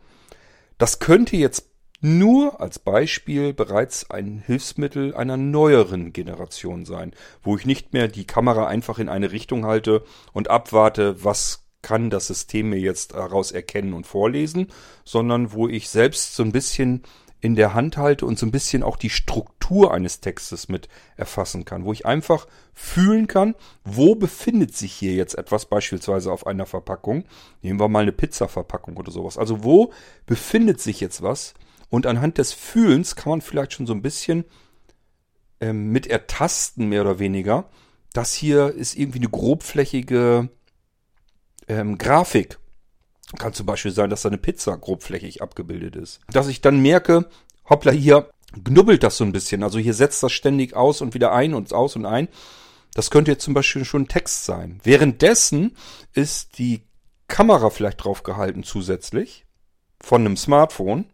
Das 0.78 0.98
könnte 0.98 1.36
jetzt 1.36 1.70
nur 2.00 2.60
als 2.60 2.78
Beispiel 2.78 3.54
bereits 3.54 4.10
ein 4.10 4.42
Hilfsmittel 4.44 5.14
einer 5.14 5.38
neueren 5.38 6.12
Generation 6.12 6.84
sein, 6.84 7.14
wo 7.42 7.56
ich 7.56 7.64
nicht 7.64 7.94
mehr 7.94 8.08
die 8.08 8.26
Kamera 8.26 8.66
einfach 8.66 8.98
in 8.98 9.08
eine 9.08 9.32
Richtung 9.32 9.64
halte 9.64 10.04
und 10.32 10.50
abwarte, 10.50 11.24
was 11.24 11.64
kann 11.80 12.10
das 12.10 12.26
System 12.26 12.70
mir 12.70 12.78
jetzt 12.78 13.14
daraus 13.14 13.52
erkennen 13.52 13.94
und 13.94 14.06
vorlesen, 14.06 14.68
sondern 15.04 15.52
wo 15.52 15.68
ich 15.68 15.88
selbst 15.88 16.34
so 16.34 16.42
ein 16.42 16.52
bisschen 16.52 17.04
in 17.44 17.56
der 17.56 17.74
Hand 17.74 17.98
halte 17.98 18.24
und 18.24 18.38
so 18.38 18.46
ein 18.46 18.50
bisschen 18.50 18.82
auch 18.82 18.96
die 18.96 19.10
Struktur 19.10 19.92
eines 19.92 20.20
Textes 20.20 20.70
mit 20.70 20.88
erfassen 21.18 21.66
kann, 21.66 21.84
wo 21.84 21.92
ich 21.92 22.06
einfach 22.06 22.48
fühlen 22.72 23.26
kann, 23.26 23.54
wo 23.84 24.14
befindet 24.14 24.74
sich 24.74 24.94
hier 24.94 25.12
jetzt 25.12 25.34
etwas 25.34 25.66
beispielsweise 25.66 26.32
auf 26.32 26.46
einer 26.46 26.64
Verpackung. 26.64 27.24
Nehmen 27.60 27.78
wir 27.78 27.88
mal 27.88 28.00
eine 28.00 28.12
Pizza-Verpackung 28.12 28.96
oder 28.96 29.12
sowas. 29.12 29.36
Also 29.36 29.62
wo 29.62 29.92
befindet 30.24 30.80
sich 30.80 31.00
jetzt 31.00 31.20
was? 31.20 31.52
Und 31.90 32.06
anhand 32.06 32.38
des 32.38 32.54
Fühlens 32.54 33.14
kann 33.14 33.28
man 33.28 33.40
vielleicht 33.42 33.74
schon 33.74 33.86
so 33.86 33.92
ein 33.92 34.00
bisschen 34.00 34.46
ähm, 35.60 35.90
mit 35.90 36.06
ertasten, 36.06 36.88
mehr 36.88 37.02
oder 37.02 37.18
weniger. 37.18 37.68
Das 38.14 38.32
hier 38.32 38.72
ist 38.72 38.96
irgendwie 38.96 39.18
eine 39.18 39.28
grobflächige 39.28 40.48
ähm, 41.68 41.98
Grafik 41.98 42.58
kann 43.38 43.52
zum 43.52 43.66
Beispiel 43.66 43.92
sein, 43.92 44.10
dass 44.10 44.22
da 44.22 44.28
eine 44.28 44.38
Pizza 44.38 44.76
grobflächig 44.76 45.42
abgebildet 45.42 45.96
ist. 45.96 46.20
Dass 46.30 46.48
ich 46.48 46.60
dann 46.60 46.80
merke, 46.80 47.28
hoppla, 47.68 47.92
hier 47.92 48.30
knubbelt 48.64 49.02
das 49.02 49.16
so 49.16 49.24
ein 49.24 49.32
bisschen. 49.32 49.62
Also 49.62 49.78
hier 49.78 49.94
setzt 49.94 50.22
das 50.22 50.32
ständig 50.32 50.74
aus 50.74 51.00
und 51.00 51.14
wieder 51.14 51.32
ein 51.32 51.54
und 51.54 51.72
aus 51.72 51.96
und 51.96 52.06
ein. 52.06 52.28
Das 52.94 53.10
könnte 53.10 53.32
jetzt 53.32 53.44
zum 53.44 53.54
Beispiel 53.54 53.84
schon 53.84 54.08
Text 54.08 54.44
sein. 54.44 54.80
Währenddessen 54.84 55.76
ist 56.12 56.58
die 56.58 56.82
Kamera 57.26 57.70
vielleicht 57.70 58.04
draufgehalten 58.04 58.62
zusätzlich 58.62 59.44
von 60.00 60.20
einem 60.20 60.36
Smartphone. 60.36 61.06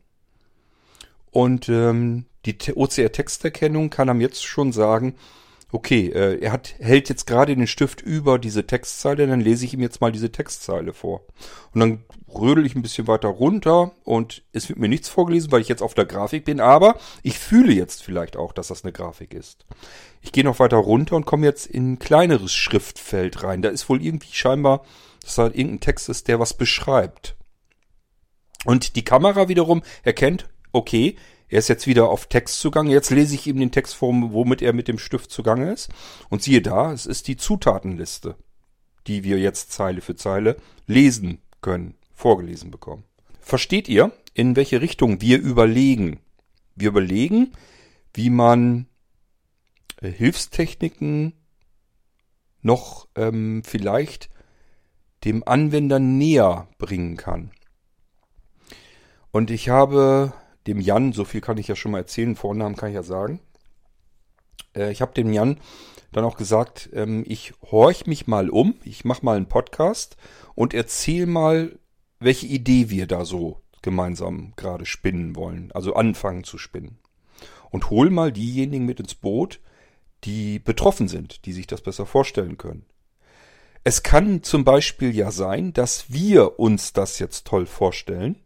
Und 1.30 1.68
ähm, 1.68 2.26
die 2.44 2.56
OCR-Texterkennung 2.74 3.90
kann 3.90 4.08
einem 4.08 4.20
jetzt 4.20 4.44
schon 4.44 4.72
sagen, 4.72 5.14
okay, 5.72 6.08
äh, 6.08 6.38
er 6.40 6.52
hat, 6.52 6.74
hält 6.78 7.08
jetzt 7.08 7.26
gerade 7.26 7.54
den 7.54 7.66
Stift 7.66 8.00
über 8.00 8.38
diese 8.38 8.66
Textzeile, 8.66 9.26
dann 9.26 9.40
lese 9.40 9.64
ich 9.64 9.74
ihm 9.74 9.80
jetzt 9.80 10.00
mal 10.00 10.12
diese 10.12 10.32
Textzeile 10.32 10.92
vor. 10.92 11.22
Und 11.72 11.80
dann 11.80 12.04
rödel 12.28 12.66
ich 12.66 12.74
ein 12.74 12.82
bisschen 12.82 13.06
weiter 13.06 13.28
runter 13.28 13.92
und 14.04 14.42
es 14.52 14.68
wird 14.68 14.78
mir 14.78 14.88
nichts 14.88 15.08
vorgelesen, 15.08 15.50
weil 15.52 15.60
ich 15.60 15.68
jetzt 15.68 15.82
auf 15.82 15.94
der 15.94 16.06
Grafik 16.06 16.44
bin, 16.44 16.60
aber 16.60 16.98
ich 17.22 17.38
fühle 17.38 17.72
jetzt 17.72 18.02
vielleicht 18.02 18.36
auch, 18.36 18.52
dass 18.52 18.68
das 18.68 18.84
eine 18.84 18.92
Grafik 18.92 19.34
ist. 19.34 19.66
Ich 20.20 20.32
gehe 20.32 20.44
noch 20.44 20.58
weiter 20.58 20.76
runter 20.76 21.16
und 21.16 21.26
komme 21.26 21.46
jetzt 21.46 21.66
in 21.66 21.92
ein 21.92 21.98
kleineres 21.98 22.52
Schriftfeld 22.52 23.42
rein. 23.42 23.62
Da 23.62 23.68
ist 23.70 23.88
wohl 23.88 24.02
irgendwie 24.02 24.32
scheinbar, 24.32 24.84
dass 25.22 25.36
da 25.36 25.46
irgendein 25.46 25.80
Text 25.80 26.08
ist, 26.08 26.28
der 26.28 26.40
was 26.40 26.54
beschreibt. 26.54 27.36
Und 28.64 28.96
die 28.96 29.04
Kamera 29.04 29.48
wiederum 29.48 29.82
erkennt, 30.02 30.48
okay, 30.72 31.16
er 31.50 31.58
ist 31.58 31.68
jetzt 31.68 31.88
wieder 31.88 32.08
auf 32.08 32.26
Text 32.26 32.60
zugange. 32.60 32.92
Jetzt 32.92 33.10
lese 33.10 33.34
ich 33.34 33.46
ihm 33.48 33.58
den 33.58 33.72
Text 33.72 33.94
vor, 33.96 34.14
womit 34.32 34.62
er 34.62 34.72
mit 34.72 34.86
dem 34.86 34.98
Stift 34.98 35.32
zugange 35.32 35.72
ist. 35.72 35.90
Und 36.28 36.42
siehe 36.42 36.62
da, 36.62 36.92
es 36.92 37.06
ist 37.06 37.26
die 37.26 37.36
Zutatenliste, 37.36 38.36
die 39.08 39.24
wir 39.24 39.38
jetzt 39.38 39.72
Zeile 39.72 40.00
für 40.00 40.14
Zeile 40.14 40.56
lesen 40.86 41.40
können, 41.60 41.96
vorgelesen 42.14 42.70
bekommen. 42.70 43.02
Versteht 43.40 43.88
ihr, 43.88 44.12
in 44.32 44.54
welche 44.54 44.80
Richtung 44.80 45.20
wir 45.20 45.40
überlegen? 45.40 46.20
Wir 46.76 46.90
überlegen, 46.90 47.52
wie 48.14 48.30
man 48.30 48.86
äh, 50.00 50.08
Hilfstechniken 50.08 51.32
noch 52.62 53.08
ähm, 53.16 53.62
vielleicht 53.64 54.30
dem 55.24 55.42
Anwender 55.46 55.98
näher 55.98 56.68
bringen 56.78 57.16
kann. 57.16 57.50
Und 59.32 59.50
ich 59.50 59.68
habe 59.68 60.32
dem 60.66 60.80
Jan, 60.80 61.12
so 61.12 61.24
viel 61.24 61.40
kann 61.40 61.58
ich 61.58 61.68
ja 61.68 61.76
schon 61.76 61.92
mal 61.92 61.98
erzählen, 61.98 62.36
Vornamen 62.36 62.76
kann 62.76 62.90
ich 62.90 62.94
ja 62.94 63.02
sagen. 63.02 63.40
Äh, 64.74 64.92
ich 64.92 65.02
habe 65.02 65.14
dem 65.14 65.32
Jan 65.32 65.58
dann 66.12 66.24
auch 66.24 66.36
gesagt, 66.36 66.90
ähm, 66.92 67.24
ich 67.26 67.54
horch 67.70 68.06
mich 68.06 68.26
mal 68.26 68.50
um, 68.50 68.74
ich 68.84 69.04
mache 69.04 69.24
mal 69.24 69.36
einen 69.36 69.48
Podcast 69.48 70.16
und 70.54 70.74
erzähl 70.74 71.26
mal, 71.26 71.78
welche 72.18 72.46
Idee 72.46 72.90
wir 72.90 73.06
da 73.06 73.24
so 73.24 73.60
gemeinsam 73.82 74.52
gerade 74.56 74.86
spinnen 74.86 75.36
wollen, 75.36 75.72
also 75.72 75.94
anfangen 75.94 76.44
zu 76.44 76.58
spinnen. 76.58 76.98
Und 77.70 77.90
hol 77.90 78.10
mal 78.10 78.32
diejenigen 78.32 78.84
mit 78.84 79.00
ins 79.00 79.14
Boot, 79.14 79.60
die 80.24 80.58
betroffen 80.58 81.08
sind, 81.08 81.46
die 81.46 81.52
sich 81.52 81.66
das 81.66 81.80
besser 81.80 82.04
vorstellen 82.04 82.58
können. 82.58 82.84
Es 83.84 84.02
kann 84.02 84.42
zum 84.42 84.64
Beispiel 84.64 85.14
ja 85.16 85.30
sein, 85.30 85.72
dass 85.72 86.12
wir 86.12 86.58
uns 86.58 86.92
das 86.92 87.18
jetzt 87.18 87.46
toll 87.46 87.64
vorstellen, 87.64 88.36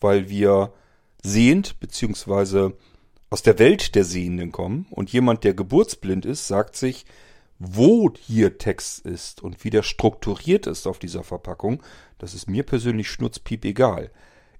weil 0.00 0.28
wir 0.28 0.74
sehend 1.22 1.78
beziehungsweise 1.80 2.76
aus 3.30 3.42
der 3.42 3.58
Welt 3.58 3.94
der 3.94 4.04
Sehenden 4.04 4.52
kommen 4.52 4.86
und 4.90 5.12
jemand, 5.12 5.44
der 5.44 5.54
geburtsblind 5.54 6.26
ist, 6.26 6.48
sagt 6.48 6.76
sich, 6.76 7.06
wo 7.58 8.12
hier 8.18 8.58
Text 8.58 9.06
ist 9.06 9.42
und 9.42 9.64
wie 9.64 9.70
der 9.70 9.82
strukturiert 9.82 10.66
ist 10.66 10.86
auf 10.86 10.98
dieser 10.98 11.22
Verpackung, 11.22 11.82
das 12.18 12.34
ist 12.34 12.48
mir 12.48 12.64
persönlich 12.64 13.08
schnurzpiep 13.08 13.64
egal. 13.64 14.10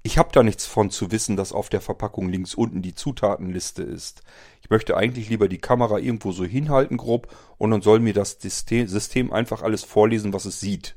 Ich 0.04 0.19
habe 0.19 0.31
da 0.33 0.42
nichts 0.42 0.66
von 0.66 0.90
zu 0.90 1.12
wissen, 1.12 1.37
dass 1.37 1.52
auf 1.52 1.69
der 1.69 1.81
Verpackung 1.81 2.28
links 2.28 2.54
unten 2.54 2.83
die 2.83 2.95
Zutatenliste 2.95 3.83
ist. 3.83 4.23
Ich 4.61 4.71
möchte 4.71 4.97
eigentlich 4.97 5.28
lieber 5.28 5.49
die 5.49 5.59
Kamera 5.59 5.99
irgendwo 5.99 6.33
so 6.33 6.45
hinhalten 6.45 6.97
grob 6.97 7.28
und 7.59 7.71
dann 7.71 7.83
soll 7.83 8.00
mir 8.00 8.12
das 8.12 8.38
System 8.40 9.33
einfach 9.33 9.62
alles 9.62 9.85
vorlesen, 9.85 10.33
was 10.33 10.45
es 10.45 10.61
sieht. 10.61 10.97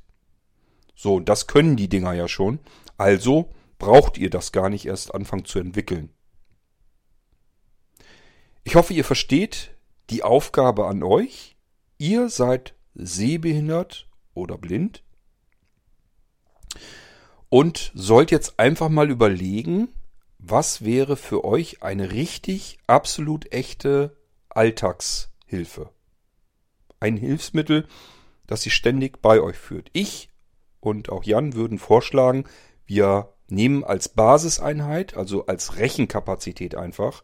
So, 0.96 1.20
das 1.20 1.46
können 1.46 1.76
die 1.76 1.90
Dinger 1.90 2.14
ja 2.14 2.28
schon. 2.28 2.60
Also 2.98 3.50
braucht 3.78 4.18
ihr 4.18 4.30
das 4.30 4.52
gar 4.52 4.70
nicht 4.70 4.86
erst 4.86 5.14
anfangen 5.14 5.46
zu 5.46 5.60
entwickeln. 5.60 6.10
Ich 8.64 8.76
hoffe, 8.76 8.94
ihr 8.94 9.06
versteht 9.06 9.76
die 10.10 10.24
Aufgabe 10.24 10.88
an 10.88 11.04
euch. 11.04 11.56
Ihr 11.98 12.30
seid 12.30 12.76
sehbehindert 12.94 14.08
oder 14.34 14.58
blind 14.58 15.04
und 17.50 17.92
sollt 17.94 18.32
jetzt 18.32 18.60
einfach 18.60 18.90
mal 18.90 19.10
überlegen, 19.10 19.90
was 20.40 20.84
wäre 20.84 21.16
für 21.16 21.46
euch 21.46 21.84
eine 21.84 22.12
richtig 22.12 22.80
absolut 22.88 23.52
echte 23.52 24.18
Alltagshilfe. 24.50 25.90
Ein 27.00 27.18
Hilfsmittel, 27.18 27.88
das 28.48 28.62
sie 28.62 28.72
ständig 28.72 29.22
bei 29.22 29.42
euch 29.42 29.58
führt. 29.58 29.90
Ich 29.94 30.30
und 30.80 31.10
auch 31.10 31.24
Jan 31.24 31.54
würden 31.54 31.80
vorschlagen, 31.80 32.46
wir 32.86 33.35
nehmen 33.48 33.84
als 33.84 34.10
Basiseinheit, 34.10 35.16
also 35.16 35.46
als 35.46 35.78
Rechenkapazität 35.78 36.76
einfach, 36.76 37.24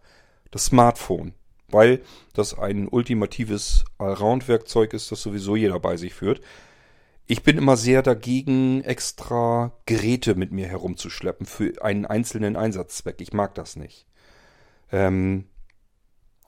das 0.51 0.65
Smartphone, 0.65 1.33
weil 1.69 2.01
das 2.33 2.57
ein 2.57 2.87
ultimatives 2.87 3.85
Allround-Werkzeug 3.97 4.93
ist, 4.93 5.11
das 5.11 5.21
sowieso 5.21 5.55
jeder 5.55 5.79
bei 5.79 5.97
sich 5.97 6.13
führt. 6.13 6.41
Ich 7.27 7.43
bin 7.43 7.57
immer 7.57 7.77
sehr 7.77 8.01
dagegen, 8.01 8.83
extra 8.83 9.71
Geräte 9.85 10.35
mit 10.35 10.51
mir 10.51 10.67
herumzuschleppen 10.67 11.45
für 11.45 11.81
einen 11.81 12.05
einzelnen 12.05 12.55
Einsatzzweck. 12.57 13.21
Ich 13.21 13.31
mag 13.31 13.55
das 13.55 13.77
nicht. 13.77 14.05
Ähm, 14.91 15.45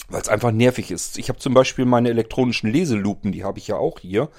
weil 0.10 0.22
es 0.22 0.28
einfach 0.28 0.52
nervig 0.52 0.92
ist. 0.92 1.18
Ich 1.18 1.30
habe 1.30 1.40
zum 1.40 1.54
Beispiel 1.54 1.86
meine 1.86 2.10
elektronischen 2.10 2.70
Leselupen, 2.70 3.32
die 3.32 3.44
habe 3.44 3.60
ich 3.60 3.68
ja 3.68 3.78
auch 3.78 4.00
hier. 4.00 4.30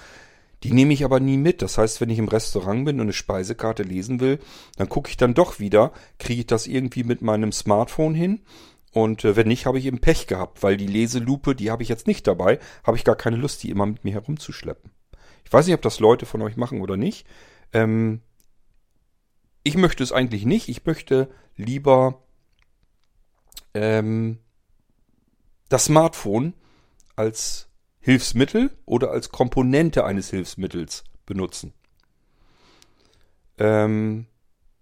Die 0.65 0.73
nehme 0.73 0.95
ich 0.95 1.05
aber 1.05 1.21
nie 1.21 1.37
mit. 1.37 1.61
Das 1.61 1.77
heißt, 1.77 2.01
wenn 2.01 2.09
ich 2.09 2.19
im 2.19 2.29
Restaurant 2.29 2.87
bin 2.87 2.97
und 2.97 3.03
eine 3.03 3.13
Speisekarte 3.13 3.83
lesen 3.83 4.19
will, 4.19 4.41
dann 4.77 4.89
gucke 4.89 5.11
ich 5.11 5.19
dann 5.19 5.35
doch 5.35 5.61
wieder, 5.61 5.93
kriege 6.19 6.41
ich 6.41 6.47
das 6.47 6.67
irgendwie 6.67 7.05
mit 7.05 7.21
meinem 7.21 7.53
Smartphone 7.53 8.15
hin. 8.15 8.41
Und 8.91 9.25
äh, 9.25 9.37
wenn 9.37 9.49
nicht, 9.49 9.67
habe 9.67 9.79
ich 9.79 9.85
eben 9.85 10.01
Pech 10.01 10.27
gehabt, 10.27 10.63
weil 10.63 10.79
die 10.79 10.87
Leselupe, 10.87 11.55
die 11.55 11.71
habe 11.71 11.83
ich 11.83 11.91
jetzt 11.91 12.07
nicht 12.07 12.27
dabei, 12.27 12.59
habe 12.83 12.97
ich 12.97 13.05
gar 13.05 13.17
keine 13.17 13.37
Lust, 13.37 13.63
die 13.63 13.69
immer 13.69 13.85
mit 13.85 14.05
mir 14.05 14.15
herumzuschleppen. 14.15 14.91
Ich 15.45 15.53
weiß 15.53 15.67
nicht, 15.67 15.75
ob 15.75 15.83
das 15.83 16.01
Leute 16.01 16.25
von 16.25 16.41
euch 16.41 16.57
machen 16.57 16.81
oder 16.81 16.97
nicht. 16.97 17.27
Ähm, 17.75 18.23
ich 19.65 19.77
möchte 19.77 20.03
es 20.03 20.13
eigentlich 20.13 20.47
nicht. 20.47 20.71
Ich 20.71 20.87
möchte 20.87 21.29
lieber 21.57 22.23
ähm, 23.75 24.39
das 25.69 25.85
Smartphone 25.85 26.55
als 27.17 27.69
Hilfsmittel 28.05 28.71
oder 28.85 29.11
als 29.13 29.31
Komponente 29.31 30.05
eines 30.05 30.29
Hilfsmittels 30.29 31.05
benutzen. 31.25 31.73
Ähm, 33.57 34.27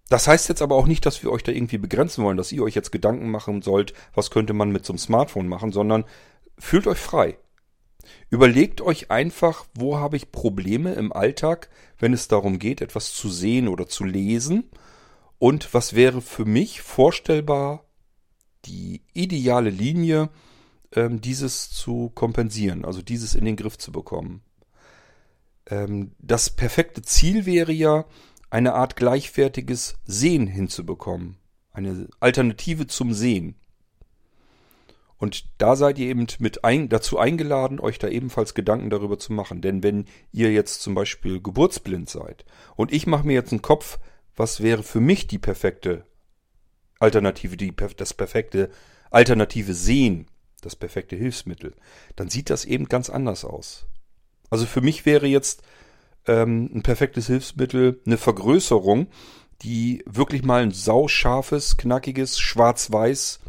das 0.09 0.27
heißt 0.27 0.49
jetzt 0.49 0.61
aber 0.61 0.75
auch 0.75 0.87
nicht, 0.87 1.05
dass 1.05 1.23
wir 1.23 1.31
euch 1.31 1.41
da 1.41 1.53
irgendwie 1.53 1.77
begrenzen 1.77 2.25
wollen, 2.25 2.35
dass 2.35 2.51
ihr 2.51 2.61
euch 2.61 2.75
jetzt 2.75 2.91
Gedanken 2.91 3.31
machen 3.31 3.61
sollt, 3.61 3.93
was 4.13 4.29
könnte 4.29 4.51
man 4.51 4.73
mit 4.73 4.85
so 4.85 4.91
einem 4.91 4.97
Smartphone 4.97 5.47
machen, 5.47 5.71
sondern 5.71 6.03
fühlt 6.59 6.85
euch 6.85 6.97
frei. 6.97 7.37
Überlegt 8.29 8.81
euch 8.81 9.09
einfach, 9.09 9.67
wo 9.73 9.97
habe 9.99 10.17
ich 10.17 10.33
Probleme 10.33 10.93
im 10.93 11.13
Alltag, 11.13 11.69
wenn 11.99 12.11
es 12.11 12.27
darum 12.27 12.59
geht, 12.59 12.81
etwas 12.81 13.13
zu 13.13 13.29
sehen 13.29 13.69
oder 13.69 13.87
zu 13.87 14.03
lesen 14.03 14.69
und 15.39 15.73
was 15.73 15.93
wäre 15.95 16.19
für 16.19 16.43
mich 16.43 16.81
vorstellbar 16.81 17.85
die 18.65 19.01
ideale 19.13 19.69
Linie, 19.69 20.29
ähm, 20.95 21.21
dieses 21.21 21.69
zu 21.69 22.09
kompensieren, 22.09 22.85
also 22.85 23.01
dieses 23.01 23.35
in 23.35 23.45
den 23.45 23.55
Griff 23.55 23.77
zu 23.77 23.91
bekommen. 23.91 24.41
Ähm, 25.67 26.11
das 26.19 26.49
perfekte 26.49 27.01
Ziel 27.01 27.45
wäre 27.45 27.71
ja, 27.71 28.05
eine 28.49 28.73
Art 28.73 28.95
gleichwertiges 28.95 29.95
Sehen 30.05 30.45
hinzubekommen, 30.45 31.37
eine 31.71 32.07
Alternative 32.19 32.85
zum 32.85 33.11
Sehen. 33.13 33.55
Und 35.17 35.45
da 35.57 35.75
seid 35.75 35.97
ihr 35.97 36.07
eben 36.07 36.27
mit 36.37 36.63
ein, 36.63 36.89
dazu 36.89 37.17
eingeladen, 37.17 37.79
euch 37.79 37.97
da 37.97 38.09
ebenfalls 38.09 38.53
Gedanken 38.53 38.89
darüber 38.89 39.17
zu 39.17 39.33
machen. 39.33 39.61
Denn 39.61 39.81
wenn 39.81 40.05
ihr 40.31 40.51
jetzt 40.51 40.81
zum 40.81 40.93
Beispiel 40.93 41.41
geburtsblind 41.41 42.09
seid 42.09 42.45
und 42.75 42.91
ich 42.91 43.07
mache 43.07 43.25
mir 43.25 43.33
jetzt 43.33 43.51
einen 43.51 43.61
Kopf, 43.61 43.99
was 44.35 44.61
wäre 44.61 44.83
für 44.83 44.99
mich 44.99 45.25
die 45.25 45.39
perfekte 45.39 46.05
Alternative, 46.99 47.57
die, 47.57 47.73
das 47.97 48.13
perfekte 48.13 48.69
alternative 49.09 49.73
Sehen, 49.73 50.27
das 50.65 50.75
perfekte 50.75 51.15
Hilfsmittel, 51.15 51.73
dann 52.15 52.29
sieht 52.29 52.49
das 52.49 52.65
eben 52.65 52.85
ganz 52.85 53.09
anders 53.09 53.45
aus. 53.45 53.85
Also 54.49 54.65
für 54.65 54.81
mich 54.81 55.05
wäre 55.05 55.27
jetzt 55.27 55.63
ähm, 56.27 56.69
ein 56.73 56.83
perfektes 56.83 57.27
Hilfsmittel 57.27 58.01
eine 58.05 58.17
Vergrößerung, 58.17 59.07
die 59.61 60.03
wirklich 60.05 60.43
mal 60.43 60.61
ein 60.61 60.71
sauscharfes, 60.71 61.77
knackiges, 61.77 62.39
schwarz-weiß 62.39 63.39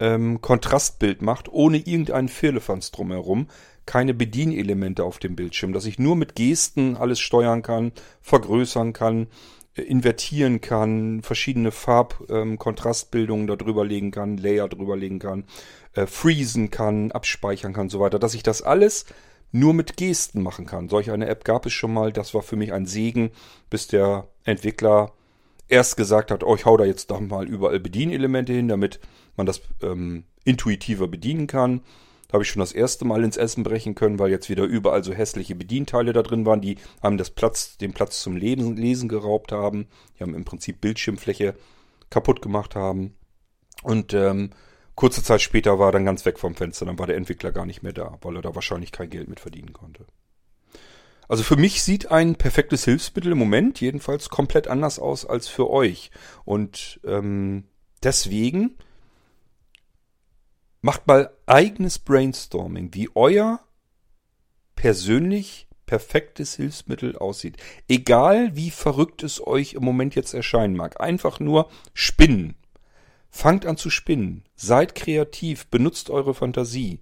ähm, 0.00 0.40
Kontrastbild 0.40 1.22
macht, 1.22 1.48
ohne 1.50 1.78
irgendeinen 1.78 2.28
Firlefanz 2.28 2.90
drumherum, 2.90 3.48
keine 3.86 4.14
Bedienelemente 4.14 5.04
auf 5.04 5.18
dem 5.18 5.36
Bildschirm, 5.36 5.72
dass 5.72 5.86
ich 5.86 5.98
nur 5.98 6.16
mit 6.16 6.34
Gesten 6.34 6.96
alles 6.96 7.20
steuern 7.20 7.62
kann, 7.62 7.92
vergrößern 8.20 8.92
kann, 8.92 9.28
äh, 9.76 9.82
invertieren 9.82 10.60
kann, 10.60 11.22
verschiedene 11.22 11.70
Farbkontrastbildungen 11.70 13.48
ähm, 13.48 13.58
darüber 13.58 13.84
legen 13.84 14.10
kann, 14.10 14.38
Layer 14.38 14.68
drüber 14.68 14.96
legen 14.96 15.18
kann, 15.18 15.44
äh, 15.94 16.06
freezen 16.06 16.70
kann, 16.70 17.12
abspeichern 17.12 17.72
kann, 17.72 17.88
so 17.88 18.00
weiter, 18.00 18.18
dass 18.18 18.34
ich 18.34 18.42
das 18.42 18.62
alles 18.62 19.06
nur 19.52 19.72
mit 19.72 19.96
Gesten 19.96 20.42
machen 20.42 20.66
kann. 20.66 20.88
Solch 20.88 21.10
eine 21.10 21.28
App 21.28 21.44
gab 21.44 21.64
es 21.66 21.72
schon 21.72 21.92
mal, 21.92 22.12
das 22.12 22.34
war 22.34 22.42
für 22.42 22.56
mich 22.56 22.72
ein 22.72 22.86
Segen, 22.86 23.30
bis 23.70 23.86
der 23.86 24.26
Entwickler 24.42 25.12
erst 25.68 25.96
gesagt 25.96 26.30
hat, 26.30 26.42
oh, 26.42 26.56
ich 26.56 26.64
hau 26.64 26.76
da 26.76 26.84
jetzt 26.84 27.10
doch 27.10 27.20
mal 27.20 27.48
überall 27.48 27.80
Bedienelemente 27.80 28.52
hin, 28.52 28.68
damit 28.68 29.00
man 29.36 29.46
das 29.46 29.62
ähm, 29.82 30.24
intuitiver 30.44 31.08
bedienen 31.08 31.46
kann. 31.46 31.82
Da 32.28 32.34
habe 32.34 32.42
ich 32.42 32.50
schon 32.50 32.60
das 32.60 32.72
erste 32.72 33.04
Mal 33.04 33.22
ins 33.22 33.36
Essen 33.36 33.62
brechen 33.62 33.94
können, 33.94 34.18
weil 34.18 34.30
jetzt 34.30 34.50
wieder 34.50 34.64
überall 34.64 35.04
so 35.04 35.12
hässliche 35.12 35.54
Bedienteile 35.54 36.12
da 36.12 36.22
drin 36.22 36.46
waren, 36.46 36.60
die 36.60 36.78
haben 37.00 37.16
das 37.16 37.30
Platz, 37.30 37.76
den 37.78 37.92
Platz 37.92 38.22
zum 38.22 38.36
Lesen, 38.36 38.76
Lesen 38.76 39.08
geraubt 39.08 39.52
haben. 39.52 39.86
Die 40.18 40.24
haben 40.24 40.34
im 40.34 40.44
Prinzip 40.44 40.80
Bildschirmfläche 40.80 41.54
kaputt 42.10 42.42
gemacht 42.42 42.74
haben. 42.74 43.14
Und 43.84 44.14
ähm, 44.14 44.50
kurze 44.94 45.22
Zeit 45.22 45.42
später 45.42 45.78
war 45.78 45.88
er 45.88 45.92
dann 45.92 46.04
ganz 46.04 46.24
weg 46.24 46.38
vom 46.38 46.54
Fenster. 46.54 46.86
Dann 46.86 46.98
war 46.98 47.06
der 47.06 47.16
Entwickler 47.16 47.52
gar 47.52 47.66
nicht 47.66 47.82
mehr 47.82 47.92
da, 47.92 48.18
weil 48.22 48.36
er 48.36 48.42
da 48.42 48.54
wahrscheinlich 48.54 48.92
kein 48.92 49.10
Geld 49.10 49.28
mit 49.28 49.40
verdienen 49.40 49.72
konnte. 49.72 50.06
Also 51.28 51.42
für 51.42 51.56
mich 51.56 51.82
sieht 51.82 52.10
ein 52.10 52.36
perfektes 52.36 52.84
Hilfsmittel 52.84 53.32
im 53.32 53.38
Moment 53.38 53.80
jedenfalls 53.80 54.28
komplett 54.28 54.68
anders 54.68 54.98
aus 54.98 55.24
als 55.24 55.48
für 55.48 55.70
euch. 55.70 56.10
Und 56.44 57.00
ähm, 57.04 57.64
deswegen 58.02 58.76
macht 60.82 61.06
mal 61.06 61.30
eigenes 61.46 61.98
Brainstorming, 61.98 62.92
wie 62.92 63.08
euer 63.14 63.60
persönlich 64.76 65.66
perfektes 65.86 66.56
Hilfsmittel 66.56 67.16
aussieht. 67.16 67.56
Egal 67.88 68.54
wie 68.56 68.70
verrückt 68.70 69.22
es 69.22 69.44
euch 69.46 69.74
im 69.74 69.84
Moment 69.84 70.14
jetzt 70.14 70.34
erscheinen 70.34 70.76
mag. 70.76 71.00
Einfach 71.00 71.40
nur 71.40 71.70
spinnen. 71.94 72.56
Fangt 73.36 73.66
an 73.66 73.76
zu 73.76 73.90
spinnen. 73.90 74.44
Seid 74.54 74.94
kreativ. 74.94 75.66
Benutzt 75.66 76.08
eure 76.08 76.34
Fantasie. 76.34 77.00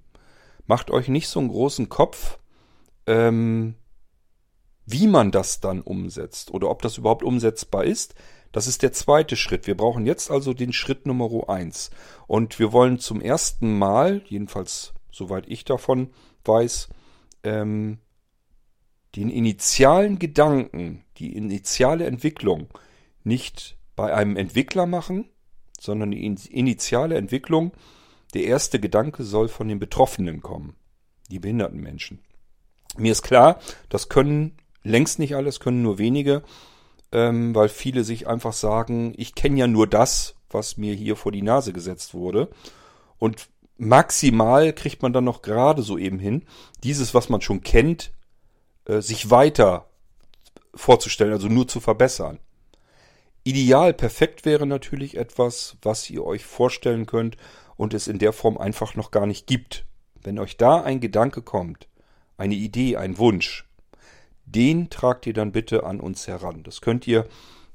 Macht 0.66 0.90
euch 0.90 1.09
nicht 1.09 1.29
so 1.29 1.38
einen 1.38 1.51
großen 1.51 1.90
Kopf. 1.90 2.38
Ähm, 3.07 3.75
wie 4.87 5.09
man 5.09 5.31
das 5.31 5.61
dann 5.61 5.83
umsetzt 5.83 6.51
oder 6.51 6.71
ob 6.71 6.81
das 6.81 6.97
überhaupt 6.97 7.23
umsetzbar 7.23 7.85
ist, 7.85 8.14
das 8.51 8.66
ist 8.66 8.83
der 8.83 8.95
zweite 8.95 9.37
Schritt. 9.37 9.66
Wir 9.66 9.77
brauchen 9.77 10.07
jetzt 10.07 10.31
also 10.31 10.55
den 10.55 10.73
Schritt 10.73 11.05
Nummer 11.05 11.51
eins. 11.51 11.90
Und 12.27 12.59
wir 12.59 12.73
wollen 12.73 12.99
zum 12.99 13.21
ersten 13.21 13.77
Mal, 13.77 14.23
jedenfalls 14.25 14.95
soweit 15.11 15.47
ich 15.49 15.66
davon 15.66 16.14
weiß, 16.47 16.88
ähm, 17.45 17.99
den 19.16 19.29
initialen 19.29 20.18
Gedanken, 20.18 21.05
die 21.18 21.37
initiale 21.37 22.07
Entwicklung 22.07 22.68
nicht 23.23 23.77
bei 23.97 24.14
einem 24.14 24.38
Entwickler 24.38 24.87
machen, 24.87 25.29
sondern 25.83 26.12
die 26.12 26.25
initiale 26.25 27.16
Entwicklung, 27.16 27.73
der 28.35 28.45
erste 28.45 28.79
Gedanke 28.79 29.25
soll 29.25 29.49
von 29.49 29.66
den 29.66 29.81
Betroffenen 29.81 30.40
kommen, 30.40 30.77
die 31.29 31.40
behinderten 31.40 31.81
Menschen. 31.81 32.21
Mir 32.97 33.11
ist 33.11 33.23
klar, 33.23 33.59
das 33.88 34.09
können 34.09 34.57
längst 34.85 35.18
nicht 35.18 35.35
alles, 35.35 35.59
können 35.59 35.83
nur 35.83 35.99
wenige, 35.99 36.42
ähm, 37.11 37.53
weil 37.55 37.68
viele 37.68 38.05
sich 38.05 38.29
einfach 38.29 38.53
sagen, 38.53 39.12
ich 39.16 39.35
kenne 39.35 39.59
ja 39.59 39.66
nur 39.66 39.88
das, 39.88 40.37
was 40.51 40.77
mir 40.77 40.95
hier 40.95 41.16
vor 41.16 41.33
die 41.33 41.42
Nase 41.42 41.73
gesetzt 41.73 42.14
wurde. 42.14 42.49
Und 43.18 43.49
maximal 43.77 44.73
kriegt 44.73 45.03
man 45.03 45.12
dann 45.12 45.25
noch 45.25 45.42
gerade 45.42 45.83
so 45.83 45.99
eben 45.99 46.21
hin, 46.21 46.45
dieses, 46.85 47.12
was 47.12 47.29
man 47.29 47.40
schon 47.40 47.62
kennt, 47.62 48.12
äh, 48.85 49.01
sich 49.01 49.31
weiter 49.31 49.87
vorzustellen, 50.75 51.33
also 51.33 51.49
nur 51.49 51.66
zu 51.66 51.81
verbessern. 51.81 52.38
Ideal 53.45 53.93
perfekt 53.93 54.45
wäre 54.45 54.67
natürlich 54.67 55.17
etwas, 55.17 55.77
was 55.83 56.09
ihr 56.11 56.25
euch 56.25 56.45
vorstellen 56.45 57.07
könnt 57.07 57.37
und 57.77 57.93
es 57.93 58.07
in 58.07 58.19
der 58.19 58.33
Form 58.33 58.57
einfach 58.57 58.95
noch 58.95 59.11
gar 59.11 59.27
nicht 59.27 59.47
gibt. 59.47 59.85
Wenn 60.23 60.39
euch 60.39 60.57
da 60.57 60.83
ein 60.83 61.01
Gedanke 61.01 61.43
kommt, 61.43 61.89
eine 62.37 62.55
Idee, 62.55 62.97
ein 62.97 63.19
Wunsch, 63.19 63.69
den 64.45 64.91
tragt 64.91 65.27
ihr 65.27 65.33
dann 65.33 65.51
bitte 65.51 65.85
an 65.85 65.99
uns 65.99 66.29
heran. 66.29 66.63
Das 66.63 66.81
könnt 66.81 67.07
ihr 67.07 67.27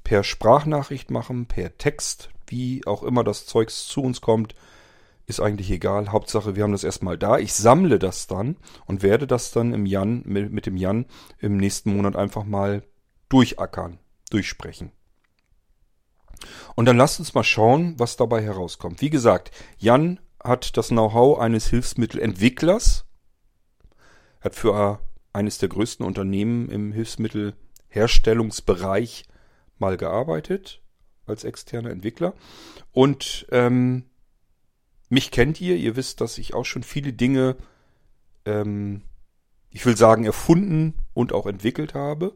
per 0.03 0.23
Sprachnachricht 0.23 1.11
machen, 1.11 1.47
per 1.47 1.77
Text, 1.77 2.29
wie 2.47 2.85
auch 2.85 3.03
immer 3.03 3.25
das 3.25 3.45
Zeugs 3.45 3.87
zu 3.87 4.01
uns 4.01 4.21
kommt, 4.21 4.55
ist 5.25 5.41
eigentlich 5.41 5.69
egal. 5.69 6.13
Hauptsache, 6.13 6.55
wir 6.55 6.63
haben 6.63 6.71
das 6.71 6.85
erstmal 6.85 7.17
da. 7.17 7.37
Ich 7.37 7.53
sammle 7.53 7.99
das 7.99 8.27
dann 8.27 8.55
und 8.85 9.03
werde 9.03 9.27
das 9.27 9.51
dann 9.51 9.73
im 9.73 9.85
Jan, 9.85 10.21
mit, 10.25 10.53
mit 10.53 10.65
dem 10.65 10.77
Jan 10.77 11.05
im 11.39 11.57
nächsten 11.57 11.93
Monat 11.93 12.15
einfach 12.15 12.45
mal 12.45 12.83
durchackern, 13.27 13.99
durchsprechen. 14.29 14.91
Und 16.75 16.85
dann 16.85 16.97
lasst 16.97 17.19
uns 17.19 17.33
mal 17.33 17.43
schauen, 17.43 17.95
was 17.97 18.17
dabei 18.17 18.43
herauskommt. 18.43 19.01
Wie 19.01 19.09
gesagt, 19.09 19.49
Jan 19.77 20.19
hat 20.43 20.77
das 20.77 20.89
Know-how 20.89 21.39
eines 21.39 21.67
Hilfsmittelentwicklers, 21.67 23.05
hat 24.41 24.55
für 24.55 24.99
eines 25.33 25.57
der 25.57 25.69
größten 25.69 26.05
Unternehmen 26.05 26.69
im 26.69 26.91
Hilfsmittelherstellungsbereich 26.91 29.25
mal 29.77 29.97
gearbeitet 29.97 30.81
als 31.25 31.43
externer 31.43 31.91
Entwickler. 31.91 32.33
Und 32.91 33.47
ähm, 33.51 34.05
mich 35.09 35.31
kennt 35.31 35.61
ihr, 35.61 35.75
ihr 35.75 35.95
wisst, 35.95 36.21
dass 36.21 36.37
ich 36.37 36.53
auch 36.53 36.65
schon 36.65 36.83
viele 36.83 37.13
Dinge, 37.13 37.55
ähm, 38.45 39.03
ich 39.69 39.85
will 39.85 39.95
sagen, 39.95 40.25
erfunden 40.25 40.95
und 41.13 41.33
auch 41.33 41.45
entwickelt 41.45 41.93
habe. 41.93 42.35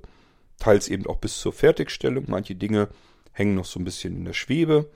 Teils 0.58 0.88
eben 0.88 1.08
auch 1.08 1.18
bis 1.18 1.40
zur 1.40 1.54
Fertigstellung. 1.54 2.26
Manche 2.28 2.56
Dinge 2.56 2.90
hängen 3.32 3.56
noch 3.56 3.66
so 3.66 3.80
ein 3.80 3.86
bisschen 3.86 4.16
in 4.16 4.26
der 4.26 4.34
Schwebe. 4.34 4.90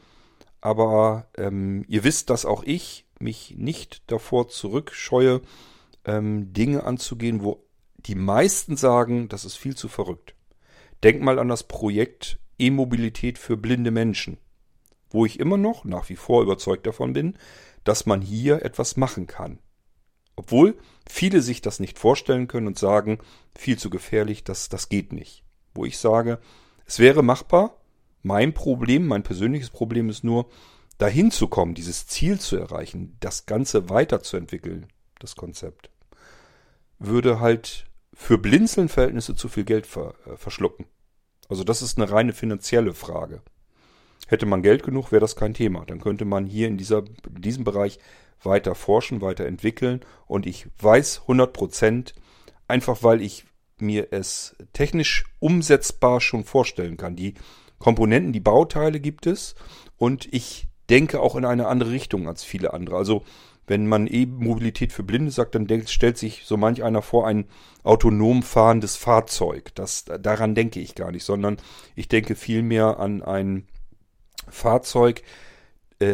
Aber 0.61 1.27
ähm, 1.37 1.85
ihr 1.87 2.03
wisst, 2.03 2.29
dass 2.29 2.45
auch 2.45 2.63
ich 2.63 3.05
mich 3.19 3.55
nicht 3.57 4.03
davor 4.07 4.47
zurückscheue, 4.47 5.41
ähm, 6.05 6.53
Dinge 6.53 6.83
anzugehen, 6.83 7.43
wo 7.43 7.63
die 7.97 8.15
meisten 8.15 8.77
sagen, 8.77 9.29
das 9.29 9.45
ist 9.45 9.55
viel 9.55 9.75
zu 9.75 9.87
verrückt. 9.87 10.35
Denk 11.03 11.21
mal 11.21 11.39
an 11.39 11.49
das 11.49 11.63
Projekt 11.63 12.39
E-Mobilität 12.57 13.37
für 13.37 13.57
blinde 13.57 13.91
Menschen, 13.91 14.37
wo 15.09 15.25
ich 15.25 15.39
immer 15.39 15.57
noch 15.57 15.85
nach 15.85 16.09
wie 16.09 16.15
vor 16.15 16.41
überzeugt 16.41 16.87
davon 16.87 17.13
bin, 17.13 17.37
dass 17.83 18.05
man 18.05 18.21
hier 18.21 18.63
etwas 18.63 18.97
machen 18.97 19.27
kann. 19.27 19.59
Obwohl 20.35 20.77
viele 21.07 21.41
sich 21.41 21.61
das 21.61 21.79
nicht 21.79 21.97
vorstellen 21.97 22.47
können 22.47 22.67
und 22.67 22.77
sagen, 22.77 23.19
viel 23.55 23.77
zu 23.77 23.89
gefährlich, 23.89 24.43
das, 24.43 24.69
das 24.69 24.89
geht 24.89 25.13
nicht. 25.13 25.43
Wo 25.73 25.85
ich 25.85 25.97
sage, 25.97 26.39
es 26.85 26.99
wäre 26.99 27.23
machbar. 27.23 27.77
Mein 28.25 28.55
Problem, 28.55 29.05
mein 29.05 29.21
persönliches 29.21 29.69
Problem 29.69 30.09
ist 30.09 30.23
nur, 30.23 30.49
dahin 30.97 31.29
zu 31.29 31.47
kommen, 31.47 31.75
dieses 31.75 32.07
Ziel 32.07 32.39
zu 32.39 32.57
erreichen, 32.57 33.15
das 33.19 33.45
Ganze 33.45 33.87
weiterzuentwickeln, 33.91 34.87
das 35.19 35.35
Konzept, 35.35 35.91
würde 36.97 37.39
halt 37.39 37.85
für 38.15 38.39
Blinzeln-Verhältnisse 38.39 39.35
zu 39.35 39.47
viel 39.47 39.63
Geld 39.63 39.85
ver, 39.85 40.15
äh, 40.25 40.37
verschlucken. 40.37 40.87
Also 41.49 41.63
das 41.63 41.83
ist 41.83 41.99
eine 41.99 42.09
reine 42.09 42.33
finanzielle 42.33 42.95
Frage. 42.95 43.43
Hätte 44.25 44.47
man 44.47 44.63
Geld 44.63 44.81
genug, 44.81 45.11
wäre 45.11 45.19
das 45.19 45.35
kein 45.35 45.53
Thema. 45.53 45.85
Dann 45.85 46.01
könnte 46.01 46.25
man 46.25 46.47
hier 46.47 46.67
in, 46.67 46.79
dieser, 46.79 47.03
in 47.27 47.43
diesem 47.43 47.63
Bereich 47.63 47.99
weiter 48.41 48.73
forschen, 48.73 49.21
weiter 49.21 49.45
entwickeln. 49.45 49.99
Und 50.25 50.47
ich 50.47 50.65
weiß 50.79 51.21
100 51.21 51.53
Prozent, 51.53 52.15
einfach 52.67 53.03
weil 53.03 53.21
ich 53.21 53.45
mir 53.77 54.07
es 54.09 54.55
technisch 54.73 55.25
umsetzbar 55.37 56.21
schon 56.21 56.43
vorstellen 56.43 56.97
kann. 56.97 57.15
Die 57.15 57.35
Komponenten, 57.79 58.33
die 58.33 58.39
Bauteile 58.39 58.99
gibt 58.99 59.27
es 59.27 59.55
und 59.97 60.27
ich 60.33 60.67
denke 60.89 61.19
auch 61.19 61.35
in 61.35 61.45
eine 61.45 61.67
andere 61.67 61.91
Richtung 61.91 62.27
als 62.27 62.43
viele 62.43 62.73
andere. 62.73 62.95
Also 62.95 63.23
wenn 63.67 63.87
man 63.87 64.07
E-Mobilität 64.07 64.93
für 64.93 65.03
Blinde 65.03 65.31
sagt, 65.31 65.55
dann 65.55 65.67
denkt, 65.67 65.89
stellt 65.89 66.17
sich 66.17 66.43
so 66.45 66.55
manch 66.55 66.83
einer 66.83 67.01
vor 67.01 67.27
ein 67.27 67.45
autonom 67.83 68.43
fahrendes 68.43 68.95
Fahrzeug. 68.95 69.73
Das, 69.75 70.05
daran 70.05 70.53
denke 70.53 70.79
ich 70.79 70.93
gar 70.93 71.11
nicht, 71.11 71.23
sondern 71.23 71.57
ich 71.95 72.07
denke 72.07 72.35
vielmehr 72.35 72.99
an 72.99 73.23
ein 73.23 73.67
Fahrzeug, 74.47 75.23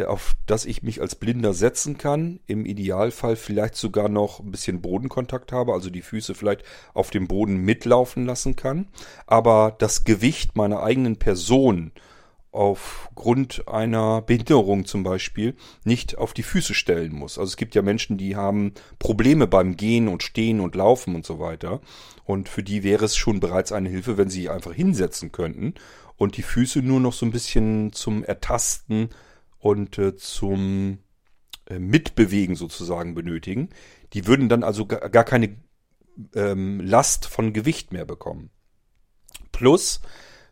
auf 0.07 0.35
das 0.45 0.65
ich 0.65 0.83
mich 0.83 1.01
als 1.01 1.15
Blinder 1.15 1.53
setzen 1.53 1.97
kann. 1.97 2.39
Im 2.45 2.65
Idealfall 2.65 3.35
vielleicht 3.35 3.75
sogar 3.75 4.09
noch 4.09 4.39
ein 4.39 4.51
bisschen 4.51 4.81
Bodenkontakt 4.81 5.51
habe, 5.51 5.73
also 5.73 5.89
die 5.89 6.03
Füße 6.03 6.35
vielleicht 6.35 6.63
auf 6.93 7.09
dem 7.09 7.27
Boden 7.27 7.57
mitlaufen 7.57 8.25
lassen 8.25 8.55
kann. 8.55 8.89
Aber 9.25 9.75
das 9.79 10.03
Gewicht 10.03 10.55
meiner 10.55 10.83
eigenen 10.83 11.17
Person 11.17 11.91
aufgrund 12.51 13.67
einer 13.67 14.21
Behinderung 14.21 14.85
zum 14.85 15.03
Beispiel 15.03 15.55
nicht 15.85 16.17
auf 16.17 16.33
die 16.33 16.43
Füße 16.43 16.73
stellen 16.73 17.13
muss. 17.13 17.37
Also 17.37 17.49
es 17.49 17.57
gibt 17.57 17.75
ja 17.75 17.81
Menschen, 17.81 18.17
die 18.17 18.35
haben 18.35 18.73
Probleme 18.99 19.47
beim 19.47 19.77
Gehen 19.77 20.09
und 20.09 20.21
Stehen 20.21 20.59
und 20.59 20.75
Laufen 20.75 21.15
und 21.15 21.25
so 21.25 21.39
weiter. 21.39 21.79
Und 22.25 22.49
für 22.49 22.61
die 22.61 22.83
wäre 22.83 23.05
es 23.05 23.15
schon 23.15 23.39
bereits 23.39 23.71
eine 23.71 23.89
Hilfe, 23.89 24.17
wenn 24.17 24.29
sie 24.29 24.49
einfach 24.49 24.73
hinsetzen 24.73 25.31
könnten 25.31 25.75
und 26.17 26.37
die 26.37 26.43
Füße 26.43 26.81
nur 26.81 26.99
noch 26.99 27.13
so 27.13 27.25
ein 27.25 27.31
bisschen 27.31 27.93
zum 27.93 28.23
Ertasten 28.23 29.09
und 29.61 29.97
äh, 29.97 30.15
zum 30.17 30.97
äh, 31.67 31.79
Mitbewegen 31.79 32.55
sozusagen 32.55 33.15
benötigen. 33.15 33.69
Die 34.13 34.27
würden 34.27 34.49
dann 34.49 34.63
also 34.63 34.85
gar, 34.85 35.09
gar 35.09 35.23
keine 35.23 35.55
ähm, 36.35 36.81
Last 36.81 37.25
von 37.25 37.53
Gewicht 37.53 37.93
mehr 37.93 38.05
bekommen. 38.05 38.49
Plus 39.51 40.01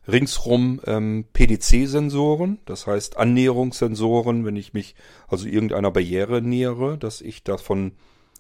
ringsrum 0.08 0.80
ähm, 0.86 1.26
PDC-Sensoren, 1.34 2.60
das 2.66 2.88
heißt 2.88 3.18
Annäherungssensoren, 3.18 4.46
wenn 4.46 4.56
ich 4.56 4.74
mich 4.74 4.96
also 5.28 5.48
irgendeiner 5.48 5.92
Barriere 5.92 6.42
nähere, 6.42 6.98
dass 6.98 7.22
ich 7.22 7.44
davon 7.44 7.94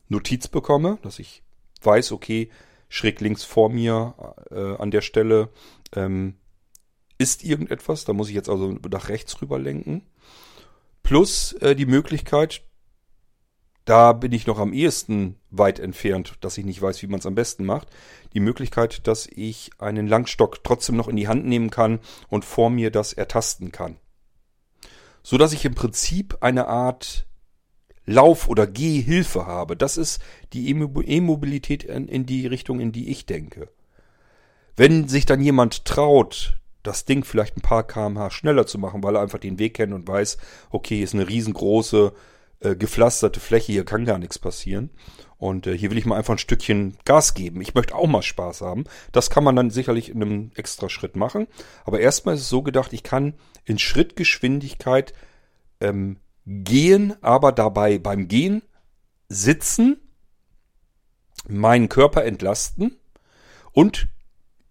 Notiz 0.07 0.47
bekomme, 0.47 0.97
dass 1.01 1.19
ich 1.19 1.43
weiß, 1.81 2.11
okay, 2.11 2.49
schräg 2.87 3.21
links 3.21 3.43
vor 3.43 3.69
mir 3.69 4.15
äh, 4.51 4.75
an 4.75 4.91
der 4.91 5.01
Stelle 5.01 5.49
ähm, 5.95 6.35
ist 7.17 7.43
irgendetwas, 7.43 8.05
da 8.05 8.13
muss 8.13 8.29
ich 8.29 8.35
jetzt 8.35 8.49
also 8.49 8.77
nach 8.89 9.09
rechts 9.09 9.41
rüber 9.41 9.59
lenken. 9.59 10.03
Plus 11.09 11.53
äh, 11.53 11.75
die 11.75 11.87
Möglichkeit, 11.87 12.61
da 13.83 14.13
bin 14.13 14.31
ich 14.31 14.45
noch 14.45 14.59
am 14.59 14.73
ehesten 14.73 15.37
weit 15.49 15.79
entfernt, 15.79 16.35
dass 16.41 16.55
ich 16.59 16.65
nicht 16.65 16.83
weiß, 16.83 17.01
wie 17.01 17.07
man 17.07 17.19
es 17.19 17.25
am 17.25 17.33
besten 17.33 17.65
macht. 17.65 17.87
Die 18.33 18.39
Möglichkeit, 18.39 19.07
dass 19.07 19.25
ich 19.25 19.71
einen 19.79 20.05
Langstock 20.05 20.63
trotzdem 20.63 20.95
noch 20.97 21.07
in 21.07 21.15
die 21.15 21.27
Hand 21.27 21.47
nehmen 21.47 21.71
kann 21.71 21.99
und 22.27 22.45
vor 22.45 22.69
mir 22.69 22.91
das 22.91 23.13
ertasten 23.13 23.71
kann. 23.71 23.95
So 25.23 25.39
dass 25.39 25.51
ich 25.51 25.65
im 25.65 25.73
Prinzip 25.73 26.37
eine 26.41 26.67
Art 26.67 27.25
Lauf- 28.05 28.47
oder 28.47 28.67
Gehhilfe 28.67 29.47
habe. 29.47 29.75
Das 29.75 29.97
ist 29.97 30.21
die 30.53 30.69
E-Mobilität 30.69 31.85
in 31.85 32.27
die 32.27 32.45
Richtung, 32.45 32.79
in 32.79 32.91
die 32.91 33.09
ich 33.09 33.25
denke. 33.25 33.69
Wenn 34.75 35.07
sich 35.07 35.25
dann 35.25 35.41
jemand 35.41 35.85
traut, 35.85 36.58
das 36.83 37.05
Ding 37.05 37.23
vielleicht 37.23 37.57
ein 37.57 37.61
paar 37.61 37.85
kmh 37.85 38.29
schneller 38.31 38.65
zu 38.65 38.77
machen, 38.77 39.03
weil 39.03 39.15
er 39.15 39.21
einfach 39.21 39.39
den 39.39 39.59
Weg 39.59 39.75
kennt 39.75 39.93
und 39.93 40.07
weiß, 40.07 40.37
okay, 40.69 41.01
ist 41.01 41.13
eine 41.13 41.27
riesengroße 41.27 42.13
äh, 42.61 42.75
gepflasterte 42.75 43.39
Fläche, 43.39 43.71
hier 43.71 43.85
kann 43.85 44.05
gar 44.05 44.17
nichts 44.17 44.39
passieren. 44.39 44.89
Und 45.37 45.67
äh, 45.67 45.77
hier 45.77 45.89
will 45.89 45.97
ich 45.97 46.05
mal 46.05 46.17
einfach 46.17 46.33
ein 46.33 46.39
Stückchen 46.39 46.97
Gas 47.05 47.33
geben. 47.33 47.61
Ich 47.61 47.73
möchte 47.73 47.95
auch 47.95 48.07
mal 48.07 48.21
Spaß 48.21 48.61
haben. 48.61 48.83
Das 49.13 49.29
kann 49.29 49.43
man 49.45 49.55
dann 49.55 49.69
sicherlich 49.69 50.09
in 50.09 50.21
einem 50.21 50.51
extra 50.55 50.89
Schritt 50.89 51.15
machen. 51.15 51.47
Aber 51.85 52.01
erstmal 52.01 52.35
ist 52.35 52.41
es 52.41 52.49
so 52.49 52.61
gedacht, 52.61 52.91
ich 52.91 53.03
kann 53.03 53.35
in 53.63 53.79
Schrittgeschwindigkeit 53.79 55.13
ähm, 55.79 56.17
gehen, 56.45 57.15
aber 57.21 57.53
dabei 57.53 57.99
beim 57.99 58.27
Gehen 58.27 58.63
sitzen, 59.29 60.01
meinen 61.47 61.87
Körper 61.87 62.25
entlasten 62.25 62.97
und 63.71 64.07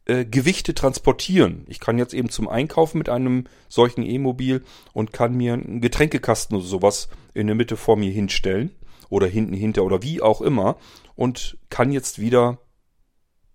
äh, 0.09 0.25
Gewichte 0.25 0.75
transportieren. 0.75 1.65
Ich 1.69 1.81
kann 1.81 1.99
jetzt 1.99 2.15
eben 2.15 2.31
zum 2.31 2.49
Einkaufen 2.49 2.99
mit 2.99 3.09
einem 3.09 3.45
solchen 3.69 4.03
E-Mobil 4.03 4.65
und 4.93 5.13
kann 5.13 5.37
mir 5.37 5.53
einen 5.53 5.81
Getränkekasten 5.81 6.57
oder 6.57 6.67
sowas 6.67 7.09
in 7.35 7.47
der 7.47 7.55
Mitte 7.55 7.77
vor 7.77 7.97
mir 7.97 8.11
hinstellen 8.11 8.71
oder 9.11 9.27
hinten 9.27 9.55
hinter 9.55 9.85
oder 9.85 10.03
wie 10.03 10.23
auch 10.23 10.41
immer 10.41 10.77
und 11.15 11.59
kann 11.69 11.93
jetzt 11.93 12.19
wieder 12.19 12.59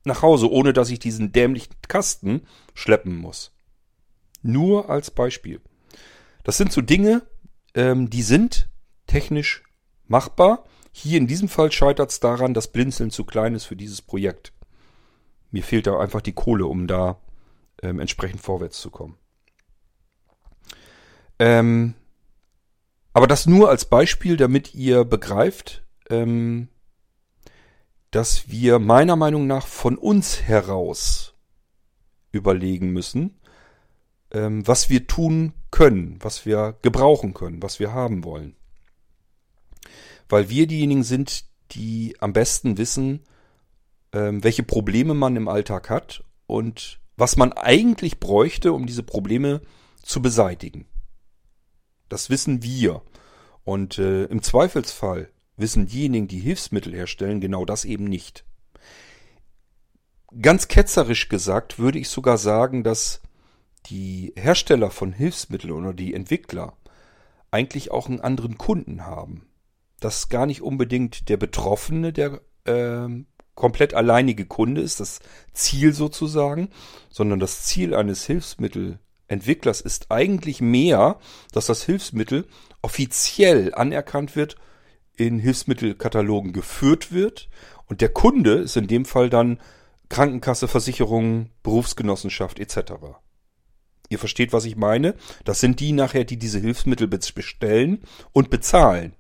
nach 0.06 0.22
Hause, 0.22 0.52
ohne 0.52 0.74
dass 0.74 0.90
ich 0.90 1.00
diesen 1.00 1.32
dämlichen 1.32 1.74
Kasten 1.88 2.42
schleppen 2.74 3.18
muss. 3.18 3.52
Nur 4.42 4.90
als 4.90 5.12
Beispiel. 5.12 5.60
Das 6.44 6.58
sind 6.58 6.72
so 6.72 6.82
Dinge, 6.82 7.24
ähm, 7.74 8.10
die 8.10 8.22
sind 8.22 8.70
technisch 9.08 9.64
machbar. 10.06 10.66
Hier 10.92 11.18
in 11.18 11.28
diesem 11.28 11.50
Fall 11.50 11.72
scheitert 11.72 12.12
es 12.12 12.20
daran, 12.20 12.54
dass 12.54 12.72
Blinzeln 12.72 13.10
zu 13.10 13.24
klein 13.24 13.56
ist 13.56 13.66
für 13.66 13.76
dieses 13.76 14.02
Projekt. 14.02 14.54
Mir 15.54 15.64
fehlt 15.64 15.86
da 15.86 16.00
einfach 16.00 16.22
die 16.22 16.34
Kohle, 16.34 16.66
um 16.66 16.88
da 16.88 17.22
ähm, 17.84 18.00
entsprechend 18.00 18.42
vorwärts 18.42 18.82
zu 18.82 18.90
kommen. 18.90 19.18
Ähm, 21.38 21.94
aber 23.14 23.28
das 23.28 23.46
nur 23.46 23.70
als 23.70 23.86
Beispiel, 23.86 24.36
damit 24.36 24.74
ihr 24.74 25.06
begreift, 25.06 25.84
ähm, 26.10 26.70
dass 28.10 28.50
wir 28.50 28.80
meiner 28.80 29.16
Meinung 29.16 29.46
nach 29.46 29.68
von 29.68 29.96
uns 29.96 30.42
heraus 30.42 31.36
überlegen 32.32 32.90
müssen, 32.90 33.40
ähm, 34.32 34.68
was 34.68 34.90
wir 34.90 35.06
tun 35.06 35.54
können, 35.70 36.18
was 36.20 36.48
wir 36.48 36.80
gebrauchen 36.82 37.36
können, 37.36 37.62
was 37.62 37.80
wir 37.80 37.94
haben 37.94 38.24
wollen. 38.24 38.56
Weil 40.30 40.50
wir 40.50 40.66
diejenigen 40.66 41.04
sind, 41.04 41.46
die 41.74 42.16
am 42.20 42.34
besten 42.34 42.80
wissen, 42.80 43.24
ähm, 44.14 44.44
welche 44.44 44.64
Probleme 44.64 45.14
man 45.14 45.36
im 45.36 45.48
Alltag 45.48 45.90
hat 45.90 46.24
und 46.48 47.00
was 47.18 47.36
man 47.36 47.54
eigentlich 47.54 48.20
bräuchte, 48.20 48.74
um 48.74 48.86
diese 48.86 49.04
Probleme 49.04 49.62
zu 50.02 50.22
beseitigen. 50.22 50.86
Das 52.10 52.30
wissen 52.30 52.64
wir. 52.64 53.02
Und 53.64 53.98
äh, 53.98 54.26
im 54.26 54.42
Zweifelsfall 54.42 55.30
wissen 55.58 55.88
diejenigen, 55.88 56.28
die 56.28 56.40
Hilfsmittel 56.40 56.94
herstellen, 56.94 57.42
genau 57.42 57.66
das 57.66 57.86
eben 57.86 58.06
nicht. 58.06 58.46
Ganz 60.42 60.68
ketzerisch 60.68 61.30
gesagt 61.30 61.80
würde 61.80 62.00
ich 62.00 62.10
sogar 62.10 62.38
sagen, 62.38 62.84
dass 62.84 63.22
die 63.86 64.34
Hersteller 64.36 64.90
von 64.90 65.14
Hilfsmitteln 65.14 65.72
oder 65.72 65.94
die 65.94 66.14
Entwickler 66.14 66.76
eigentlich 67.52 67.92
auch 67.92 68.08
einen 68.08 68.22
anderen 68.22 68.58
Kunden 68.58 69.06
haben. 69.06 69.48
Dass 70.00 70.30
gar 70.30 70.46
nicht 70.46 70.62
unbedingt 70.62 71.30
der 71.30 71.38
Betroffene 71.38 72.12
der 72.12 72.42
äh, 72.66 73.08
komplett 73.56 73.94
alleinige 73.94 74.46
Kunde 74.46 74.82
ist, 74.82 75.00
das 75.00 75.20
Ziel 75.54 75.94
sozusagen, 75.94 76.70
sondern 77.10 77.40
das 77.40 77.64
Ziel 77.64 77.94
eines 77.94 78.26
Hilfsmittelentwicklers 78.26 79.82
ist 79.82 80.08
eigentlich 80.10 80.62
mehr, 80.62 81.20
dass 81.52 81.68
das 81.68 81.84
Hilfsmittel 81.84 82.48
offiziell 82.82 83.74
anerkannt 83.74 84.36
wird, 84.36 84.56
in 85.16 85.38
Hilfsmittelkatalogen 85.38 86.54
geführt 86.54 87.12
wird 87.12 87.50
und 87.86 88.02
der 88.02 88.10
Kunde 88.10 88.56
ist 88.56 88.78
in 88.78 88.88
dem 88.88 89.06
Fall 89.06 89.30
dann 89.30 89.60
Krankenkasse, 90.10 90.68
Versicherung, 90.68 91.50
Berufsgenossenschaft 91.62 92.60
etc. 92.60 92.94
Ihr 94.10 94.20
versteht, 94.20 94.54
was 94.54 94.66
ich 94.66 94.76
meine? 94.76 95.16
Das 95.44 95.60
sind 95.60 95.80
die 95.80 95.92
nachher, 95.92 96.24
die 96.24 96.38
diese 96.38 96.60
Hilfsmittel 96.60 97.08
bestellen 97.08 98.04
und 98.32 98.50
bezahlen 98.50 99.16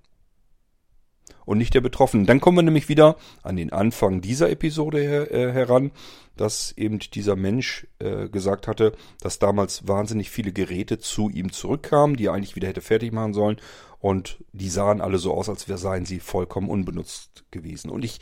und 1.45 1.57
nicht 1.57 1.73
der 1.73 1.81
Betroffenen. 1.81 2.25
Dann 2.25 2.39
kommen 2.39 2.57
wir 2.57 2.63
nämlich 2.63 2.89
wieder 2.89 3.17
an 3.41 3.55
den 3.55 3.71
Anfang 3.71 4.21
dieser 4.21 4.49
Episode 4.49 4.99
her, 4.99 5.31
äh, 5.31 5.51
heran, 5.51 5.91
dass 6.35 6.71
eben 6.77 6.99
dieser 6.99 7.35
Mensch 7.35 7.87
äh, 7.99 8.27
gesagt 8.29 8.67
hatte, 8.67 8.93
dass 9.21 9.39
damals 9.39 9.87
wahnsinnig 9.87 10.29
viele 10.29 10.51
Geräte 10.51 10.99
zu 10.99 11.29
ihm 11.29 11.51
zurückkamen, 11.51 12.15
die 12.15 12.25
er 12.25 12.33
eigentlich 12.33 12.55
wieder 12.55 12.67
hätte 12.67 12.81
fertig 12.81 13.11
machen 13.11 13.33
sollen. 13.33 13.57
Und 13.99 14.43
die 14.51 14.69
sahen 14.69 14.99
alle 14.99 15.17
so 15.17 15.33
aus, 15.33 15.47
als 15.47 15.65
seien 15.65 16.05
sie 16.05 16.19
vollkommen 16.19 16.69
unbenutzt 16.69 17.45
gewesen. 17.51 17.89
Und 17.89 18.03
ich 18.03 18.19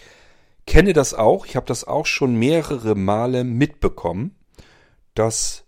kenne 0.68 0.94
das 0.94 1.14
auch, 1.14 1.46
ich 1.46 1.56
habe 1.56 1.66
das 1.66 1.86
auch 1.86 2.06
schon 2.06 2.36
mehrere 2.36 2.96
Male 2.96 3.44
mitbekommen, 3.44 4.36
dass 5.16 5.66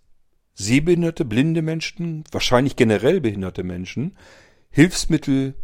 sehbehinderte, 0.54 1.24
blinde 1.24 1.62
Menschen, 1.62 2.24
wahrscheinlich 2.30 2.76
generell 2.76 3.20
behinderte 3.20 3.64
Menschen, 3.64 4.16
Hilfsmittel 4.70 5.54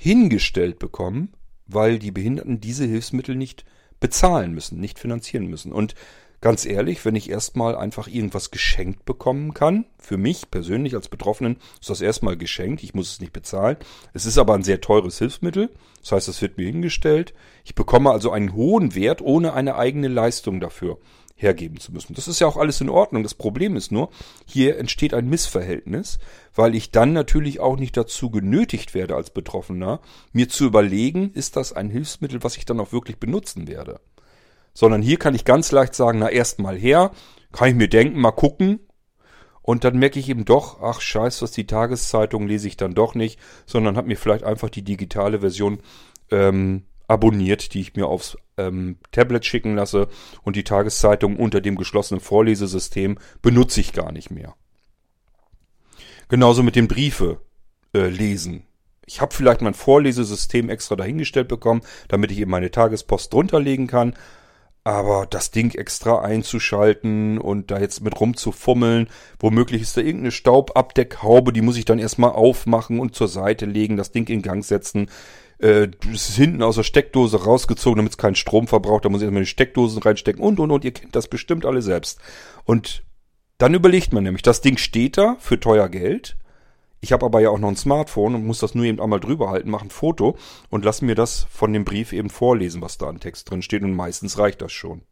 hingestellt 0.00 0.78
bekommen, 0.78 1.28
weil 1.66 1.98
die 1.98 2.10
Behinderten 2.10 2.58
diese 2.58 2.86
Hilfsmittel 2.86 3.36
nicht 3.36 3.66
bezahlen 4.00 4.54
müssen, 4.54 4.80
nicht 4.80 4.98
finanzieren 4.98 5.46
müssen. 5.46 5.72
Und 5.72 5.94
ganz 6.40 6.64
ehrlich, 6.64 7.04
wenn 7.04 7.16
ich 7.16 7.28
erstmal 7.28 7.76
einfach 7.76 8.08
irgendwas 8.08 8.50
geschenkt 8.50 9.04
bekommen 9.04 9.52
kann, 9.52 9.84
für 9.98 10.16
mich 10.16 10.50
persönlich 10.50 10.94
als 10.94 11.10
Betroffenen 11.10 11.58
ist 11.82 11.90
das 11.90 12.00
erstmal 12.00 12.38
geschenkt, 12.38 12.82
ich 12.82 12.94
muss 12.94 13.12
es 13.12 13.20
nicht 13.20 13.34
bezahlen. 13.34 13.76
Es 14.14 14.24
ist 14.24 14.38
aber 14.38 14.54
ein 14.54 14.62
sehr 14.62 14.80
teures 14.80 15.18
Hilfsmittel, 15.18 15.68
das 16.00 16.12
heißt, 16.12 16.28
es 16.28 16.40
wird 16.40 16.56
mir 16.56 16.64
hingestellt. 16.64 17.34
Ich 17.62 17.74
bekomme 17.74 18.10
also 18.10 18.30
einen 18.30 18.54
hohen 18.54 18.94
Wert 18.94 19.20
ohne 19.20 19.52
eine 19.52 19.74
eigene 19.74 20.08
Leistung 20.08 20.60
dafür 20.60 20.96
hergeben 21.40 21.78
zu 21.78 21.92
müssen. 21.92 22.14
Das 22.14 22.28
ist 22.28 22.40
ja 22.40 22.46
auch 22.46 22.56
alles 22.56 22.80
in 22.80 22.88
Ordnung. 22.88 23.22
Das 23.22 23.34
Problem 23.34 23.76
ist 23.76 23.90
nur, 23.90 24.10
hier 24.46 24.78
entsteht 24.78 25.14
ein 25.14 25.28
Missverhältnis, 25.28 26.18
weil 26.54 26.74
ich 26.74 26.90
dann 26.90 27.12
natürlich 27.12 27.60
auch 27.60 27.76
nicht 27.76 27.96
dazu 27.96 28.30
genötigt 28.30 28.94
werde 28.94 29.16
als 29.16 29.30
Betroffener, 29.30 30.00
mir 30.32 30.48
zu 30.48 30.66
überlegen, 30.66 31.32
ist 31.32 31.56
das 31.56 31.72
ein 31.72 31.90
Hilfsmittel, 31.90 32.42
was 32.42 32.56
ich 32.56 32.64
dann 32.64 32.80
auch 32.80 32.92
wirklich 32.92 33.18
benutzen 33.18 33.68
werde. 33.68 34.00
Sondern 34.74 35.02
hier 35.02 35.18
kann 35.18 35.34
ich 35.34 35.44
ganz 35.44 35.72
leicht 35.72 35.94
sagen, 35.94 36.18
na 36.18 36.28
erst 36.28 36.58
mal 36.58 36.76
her, 36.76 37.10
kann 37.52 37.68
ich 37.68 37.74
mir 37.74 37.88
denken, 37.88 38.20
mal 38.20 38.30
gucken. 38.32 38.80
Und 39.62 39.84
dann 39.84 39.98
merke 39.98 40.18
ich 40.18 40.28
eben 40.28 40.44
doch, 40.44 40.82
ach 40.82 41.00
scheiß, 41.00 41.42
was 41.42 41.52
die 41.52 41.66
Tageszeitung 41.66 42.46
lese 42.46 42.66
ich 42.66 42.76
dann 42.76 42.94
doch 42.94 43.14
nicht, 43.14 43.38
sondern 43.66 43.96
habe 43.96 44.08
mir 44.08 44.16
vielleicht 44.16 44.44
einfach 44.44 44.70
die 44.70 44.82
digitale 44.82 45.40
Version 45.40 45.80
ähm, 46.30 46.84
abonniert, 47.10 47.74
die 47.74 47.80
ich 47.80 47.96
mir 47.96 48.06
aufs 48.06 48.38
ähm, 48.56 48.98
Tablet 49.10 49.44
schicken 49.44 49.74
lasse 49.74 50.08
und 50.42 50.54
die 50.54 50.62
Tageszeitung 50.62 51.36
unter 51.36 51.60
dem 51.60 51.74
geschlossenen 51.74 52.20
Vorlesesystem 52.20 53.18
benutze 53.42 53.80
ich 53.80 53.92
gar 53.92 54.12
nicht 54.12 54.30
mehr. 54.30 54.54
Genauso 56.28 56.62
mit 56.62 56.76
den 56.76 56.86
Briefe 56.86 57.40
äh, 57.92 58.06
lesen. 58.06 58.62
Ich 59.06 59.20
habe 59.20 59.34
vielleicht 59.34 59.60
mein 59.60 59.74
Vorlesesystem 59.74 60.70
extra 60.70 60.94
dahingestellt 60.94 61.48
bekommen, 61.48 61.80
damit 62.06 62.30
ich 62.30 62.38
eben 62.38 62.52
meine 62.52 62.70
Tagespost 62.70 63.32
drunter 63.32 63.58
legen 63.58 63.88
kann. 63.88 64.14
Aber 64.84 65.26
das 65.26 65.50
Ding 65.50 65.74
extra 65.74 66.20
einzuschalten 66.20 67.38
und 67.38 67.72
da 67.72 67.80
jetzt 67.80 68.02
mit 68.02 68.18
rumzufummeln, 68.18 69.10
womöglich 69.40 69.82
ist 69.82 69.96
da 69.96 70.00
irgendeine 70.00 70.30
Staubabdeckhaube, 70.30 71.52
die 71.52 71.60
muss 71.60 71.76
ich 71.76 71.84
dann 71.84 71.98
erstmal 71.98 72.30
aufmachen 72.30 73.00
und 73.00 73.16
zur 73.16 73.28
Seite 73.28 73.66
legen, 73.66 73.96
das 73.96 74.12
Ding 74.12 74.28
in 74.28 74.42
Gang 74.42 74.64
setzen 74.64 75.10
äh, 75.60 75.88
ist 76.12 76.34
hinten 76.34 76.62
aus 76.62 76.76
der 76.76 76.82
Steckdose 76.82 77.44
rausgezogen, 77.44 77.98
damit 77.98 78.12
es 78.12 78.18
keinen 78.18 78.34
Strom 78.34 78.66
verbraucht. 78.66 79.04
Da 79.04 79.08
muss 79.08 79.20
ich 79.20 79.24
erstmal 79.24 79.42
die 79.42 79.48
Steckdosen 79.48 80.02
reinstecken 80.02 80.42
und, 80.42 80.60
und, 80.60 80.70
und. 80.70 80.84
Ihr 80.84 80.92
kennt 80.92 81.14
das 81.14 81.28
bestimmt 81.28 81.66
alle 81.66 81.82
selbst. 81.82 82.20
Und 82.64 83.04
dann 83.58 83.74
überlegt 83.74 84.12
man 84.12 84.24
nämlich, 84.24 84.42
das 84.42 84.60
Ding 84.60 84.78
steht 84.78 85.18
da 85.18 85.36
für 85.38 85.60
teuer 85.60 85.88
Geld. 85.88 86.36
Ich 87.02 87.12
habe 87.12 87.26
aber 87.26 87.40
ja 87.40 87.50
auch 87.50 87.58
noch 87.58 87.68
ein 87.68 87.76
Smartphone 87.76 88.34
und 88.34 88.46
muss 88.46 88.58
das 88.58 88.74
nur 88.74 88.84
eben 88.84 89.00
einmal 89.00 89.20
drüber 89.20 89.50
halten, 89.50 89.70
mache 89.70 89.86
ein 89.86 89.90
Foto 89.90 90.36
und 90.68 90.84
lass 90.84 91.00
mir 91.00 91.14
das 91.14 91.46
von 91.50 91.72
dem 91.72 91.84
Brief 91.84 92.12
eben 92.12 92.30
vorlesen, 92.30 92.82
was 92.82 92.98
da 92.98 93.08
an 93.08 93.20
Text 93.20 93.50
drin 93.50 93.62
steht. 93.62 93.82
Und 93.82 93.94
meistens 93.94 94.38
reicht 94.38 94.60
das 94.60 94.72
schon. 94.72 95.02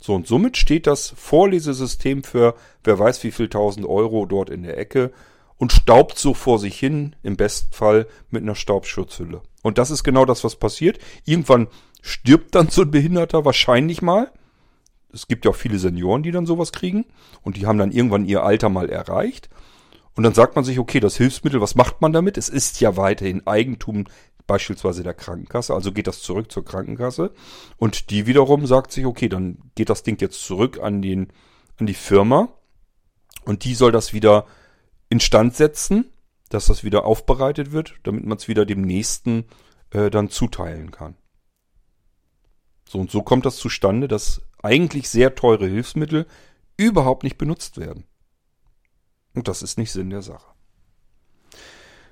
So, 0.00 0.14
und 0.14 0.26
somit 0.26 0.56
steht 0.56 0.86
das 0.86 1.14
Vorlesesystem 1.16 2.24
für 2.24 2.54
wer 2.82 2.98
weiß 2.98 3.24
wie 3.24 3.30
viel 3.30 3.48
tausend 3.48 3.86
Euro 3.86 4.26
dort 4.26 4.50
in 4.50 4.62
der 4.62 4.76
Ecke 4.76 5.12
und 5.56 5.72
staubt 5.72 6.18
so 6.18 6.34
vor 6.34 6.58
sich 6.58 6.78
hin, 6.78 7.16
im 7.22 7.36
besten 7.36 7.72
Fall 7.72 8.06
mit 8.30 8.42
einer 8.42 8.54
Staubschutzhülle. 8.54 9.42
Und 9.62 9.78
das 9.78 9.90
ist 9.90 10.04
genau 10.04 10.24
das, 10.24 10.44
was 10.44 10.56
passiert. 10.56 10.98
Irgendwann 11.24 11.68
stirbt 12.02 12.54
dann 12.54 12.68
so 12.68 12.82
ein 12.82 12.90
Behinderter 12.90 13.44
wahrscheinlich 13.44 14.02
mal. 14.02 14.30
Es 15.12 15.28
gibt 15.28 15.44
ja 15.44 15.52
auch 15.52 15.56
viele 15.56 15.78
Senioren, 15.78 16.22
die 16.22 16.32
dann 16.32 16.46
sowas 16.46 16.72
kriegen 16.72 17.06
und 17.42 17.56
die 17.56 17.66
haben 17.66 17.78
dann 17.78 17.92
irgendwann 17.92 18.26
ihr 18.26 18.42
Alter 18.42 18.68
mal 18.68 18.90
erreicht. 18.90 19.48
Und 20.16 20.22
dann 20.22 20.34
sagt 20.34 20.54
man 20.54 20.64
sich, 20.64 20.78
okay, 20.78 21.00
das 21.00 21.16
Hilfsmittel, 21.16 21.60
was 21.60 21.74
macht 21.74 22.00
man 22.00 22.12
damit? 22.12 22.36
Es 22.36 22.48
ist 22.48 22.80
ja 22.80 22.96
weiterhin 22.96 23.46
Eigentum 23.46 24.04
beispielsweise 24.46 25.02
der 25.02 25.14
Krankenkasse, 25.14 25.74
also 25.74 25.92
geht 25.92 26.06
das 26.06 26.20
zurück 26.20 26.52
zur 26.52 26.64
Krankenkasse. 26.64 27.32
Und 27.78 28.10
die 28.10 28.26
wiederum 28.26 28.66
sagt 28.66 28.92
sich, 28.92 29.06
okay, 29.06 29.28
dann 29.28 29.58
geht 29.74 29.88
das 29.88 30.02
Ding 30.02 30.20
jetzt 30.20 30.44
zurück 30.44 30.78
an 30.82 31.00
den, 31.00 31.28
an 31.78 31.86
die 31.86 31.94
Firma 31.94 32.48
und 33.44 33.64
die 33.64 33.74
soll 33.74 33.92
das 33.92 34.12
wieder 34.12 34.46
instand 35.08 35.54
setzen, 35.54 36.10
dass 36.48 36.66
das 36.66 36.84
wieder 36.84 37.04
aufbereitet 37.04 37.72
wird, 37.72 37.94
damit 38.02 38.24
man 38.24 38.38
es 38.38 38.48
wieder 38.48 38.64
dem 38.64 38.82
nächsten 38.82 39.44
äh, 39.90 40.10
dann 40.10 40.30
zuteilen 40.30 40.90
kann. 40.90 41.16
So 42.88 42.98
und 42.98 43.10
so 43.10 43.22
kommt 43.22 43.46
das 43.46 43.56
zustande, 43.56 44.08
dass 44.08 44.42
eigentlich 44.62 45.08
sehr 45.08 45.34
teure 45.34 45.66
Hilfsmittel 45.66 46.26
überhaupt 46.76 47.24
nicht 47.24 47.38
benutzt 47.38 47.78
werden. 47.78 48.04
Und 49.34 49.48
das 49.48 49.62
ist 49.62 49.78
nicht 49.78 49.92
Sinn 49.92 50.10
der 50.10 50.22
Sache. 50.22 50.52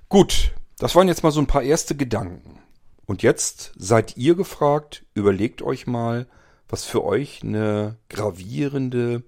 Gut, 0.08 0.52
das 0.78 0.94
waren 0.94 1.08
jetzt 1.08 1.22
mal 1.22 1.30
so 1.30 1.40
ein 1.40 1.46
paar 1.46 1.62
erste 1.62 1.96
Gedanken. 1.96 2.60
Und 3.06 3.22
jetzt 3.22 3.72
seid 3.76 4.16
ihr 4.16 4.34
gefragt, 4.34 5.04
überlegt 5.14 5.62
euch 5.62 5.86
mal, 5.86 6.26
was 6.68 6.84
für 6.84 7.04
euch 7.04 7.42
eine 7.42 7.98
gravierende 8.08 9.24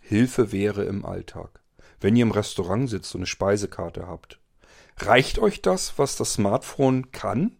Hilfe 0.00 0.52
wäre 0.52 0.84
im 0.84 1.04
Alltag 1.04 1.63
wenn 2.04 2.14
ihr 2.16 2.22
im 2.22 2.30
Restaurant 2.30 2.88
sitzt 2.88 3.14
und 3.14 3.22
eine 3.22 3.26
Speisekarte 3.26 4.06
habt, 4.06 4.38
Reicht 4.98 5.38
euch 5.38 5.60
das, 5.60 5.98
was 5.98 6.16
das 6.16 6.34
Smartphone 6.34 7.10
kann? 7.10 7.56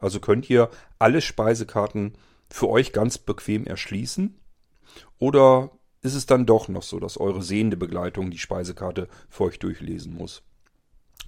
Also 0.00 0.20
könnt 0.20 0.48
ihr 0.48 0.70
alle 0.98 1.20
Speisekarten 1.20 2.14
für 2.48 2.68
euch 2.68 2.92
ganz 2.92 3.18
bequem 3.18 3.66
erschließen? 3.66 4.38
Oder 5.18 5.70
ist 6.00 6.14
es 6.14 6.26
dann 6.26 6.46
doch 6.46 6.68
noch 6.68 6.82
so, 6.82 6.98
dass 6.98 7.18
eure 7.18 7.42
sehende 7.42 7.76
Begleitung 7.76 8.30
die 8.30 8.38
Speisekarte 8.38 9.08
für 9.28 9.44
euch 9.44 9.58
durchlesen 9.58 10.14
muss? 10.14 10.42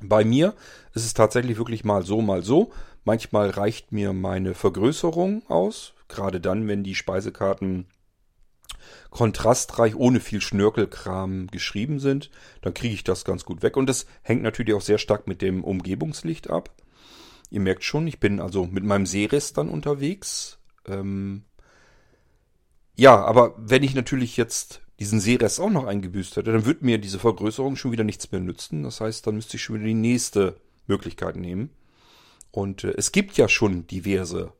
Bei 0.02 0.24
mir 0.24 0.54
ist 0.94 1.04
es 1.04 1.12
tatsächlich 1.12 1.58
wirklich 1.58 1.84
mal 1.84 2.04
so, 2.04 2.22
mal 2.22 2.42
so. 2.42 2.72
Manchmal 3.04 3.50
reicht 3.50 3.92
mir 3.92 4.12
meine 4.12 4.54
Vergrößerung 4.54 5.42
aus, 5.48 5.92
gerade 6.08 6.40
dann, 6.40 6.68
wenn 6.68 6.84
die 6.84 6.94
Speisekarten 6.94 7.86
kontrastreich, 9.10 9.94
ohne 9.96 10.20
viel 10.20 10.40
Schnörkelkram 10.40 11.48
geschrieben 11.48 11.98
sind, 11.98 12.30
dann 12.62 12.74
kriege 12.74 12.94
ich 12.94 13.04
das 13.04 13.24
ganz 13.24 13.44
gut 13.44 13.62
weg. 13.62 13.76
Und 13.76 13.86
das 13.86 14.06
hängt 14.22 14.42
natürlich 14.42 14.74
auch 14.74 14.80
sehr 14.80 14.98
stark 14.98 15.26
mit 15.26 15.42
dem 15.42 15.64
Umgebungslicht 15.64 16.50
ab. 16.50 16.70
Ihr 17.50 17.60
merkt 17.60 17.84
schon, 17.84 18.06
ich 18.06 18.20
bin 18.20 18.40
also 18.40 18.66
mit 18.66 18.84
meinem 18.84 19.06
Seerest 19.06 19.58
dann 19.58 19.68
unterwegs. 19.68 20.58
Ähm 20.86 21.44
ja, 22.96 23.24
aber 23.24 23.54
wenn 23.56 23.82
ich 23.82 23.94
natürlich 23.94 24.36
jetzt 24.36 24.82
diesen 25.00 25.20
Seerest 25.20 25.58
auch 25.60 25.70
noch 25.70 25.86
eingebüßt 25.86 26.36
hätte, 26.36 26.52
dann 26.52 26.66
würde 26.66 26.84
mir 26.84 26.98
diese 26.98 27.18
Vergrößerung 27.18 27.74
schon 27.76 27.92
wieder 27.92 28.04
nichts 28.04 28.30
mehr 28.30 28.40
nützen. 28.40 28.82
Das 28.82 29.00
heißt, 29.00 29.26
dann 29.26 29.36
müsste 29.36 29.56
ich 29.56 29.62
schon 29.62 29.76
wieder 29.76 29.86
die 29.86 29.94
nächste 29.94 30.60
Möglichkeit 30.86 31.36
nehmen. 31.36 31.70
Und 32.50 32.84
äh, 32.84 32.94
es 32.96 33.12
gibt 33.12 33.36
ja 33.36 33.48
schon 33.48 33.86
diverse 33.86 34.52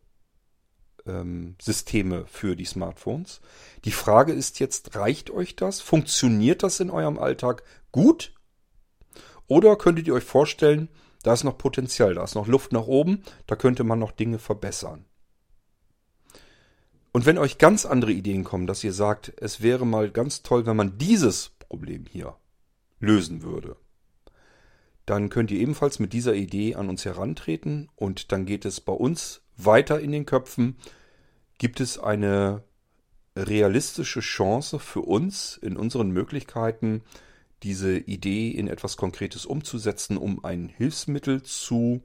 ähm, 1.11 1.57
Systeme 1.61 2.25
für 2.27 2.57
die 2.57 2.64
Smartphones. 2.64 3.40
Die 3.85 3.92
Frage 3.92 4.33
ist 4.33 4.61
jetzt, 4.61 4.94
reicht 4.96 5.31
euch 5.31 5.57
das? 5.57 5.81
Funktioniert 5.81 6.62
das 6.62 6.81
in 6.81 6.90
eurem 6.90 7.18
Alltag 7.18 7.62
gut? 7.92 8.33
Oder 9.46 9.77
könntet 9.77 10.07
ihr 10.07 10.14
euch 10.14 10.25
vorstellen, 10.25 10.88
da 11.23 11.33
ist 11.33 11.44
noch 11.44 11.59
Potenzial, 11.59 12.14
da 12.14 12.25
ist 12.25 12.35
noch 12.35 12.46
Luft 12.46 12.73
nach 12.73 12.87
oben, 12.87 13.23
da 13.46 13.57
könnte 13.57 13.85
man 13.85 13.99
noch 13.99 14.12
Dinge 14.12 14.38
verbessern. 14.38 15.05
Und 17.12 17.27
wenn 17.27 17.38
euch 17.38 17.59
ganz 17.59 17.85
andere 17.85 18.12
Ideen 18.12 18.44
kommen, 18.44 18.66
dass 18.66 18.85
ihr 18.85 18.92
sagt, 18.92 19.33
es 19.38 19.61
wäre 19.61 19.85
mal 19.85 20.11
ganz 20.11 20.42
toll, 20.42 20.66
wenn 20.66 20.77
man 20.77 20.96
dieses 20.99 21.51
Problem 21.59 22.07
hier 22.09 22.37
lösen 23.01 23.42
würde, 23.42 23.77
dann 25.07 25.29
könnt 25.29 25.51
ihr 25.51 25.59
ebenfalls 25.59 25.99
mit 25.99 26.12
dieser 26.12 26.35
Idee 26.35 26.77
an 26.77 26.88
uns 26.88 27.05
herantreten 27.05 27.88
und 27.96 28.31
dann 28.31 28.46
geht 28.46 28.64
es 28.64 28.81
bei 28.81 28.92
uns 28.92 29.42
weiter 29.57 29.99
in 29.99 30.12
den 30.12 30.25
Köpfen. 30.25 30.77
Gibt 31.61 31.81
es 31.81 31.99
eine 31.99 32.62
realistische 33.37 34.20
Chance 34.20 34.79
für 34.79 35.03
uns 35.03 35.59
in 35.59 35.77
unseren 35.77 36.11
Möglichkeiten, 36.11 37.03
diese 37.62 37.99
Idee 37.99 38.49
in 38.49 38.66
etwas 38.66 38.96
Konkretes 38.96 39.44
umzusetzen, 39.44 40.16
um 40.16 40.42
ein 40.42 40.70
Hilfsmittel 40.70 41.42
zu 41.42 42.03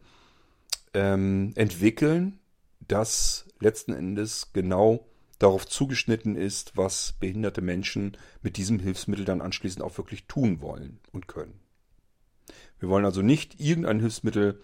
ähm, 0.94 1.54
entwickeln, 1.56 2.38
das 2.86 3.46
letzten 3.62 3.94
Endes 3.94 4.52
genau 4.52 5.08
darauf 5.40 5.66
zugeschnitten 5.66 6.36
ist, 6.36 6.76
was 6.76 7.14
behinderte 7.14 7.62
Menschen 7.62 8.18
mit 8.42 8.58
diesem 8.58 8.80
Hilfsmittel 8.80 9.24
dann 9.24 9.40
anschließend 9.40 9.82
auch 9.82 9.98
wirklich 9.98 10.28
tun 10.28 10.60
wollen 10.60 11.00
und 11.14 11.30
können. 11.30 11.62
Wir 12.80 12.90
wollen 12.90 13.06
also 13.06 13.22
nicht 13.22 13.62
irgendein 13.62 14.02
Hilfsmittel 14.02 14.62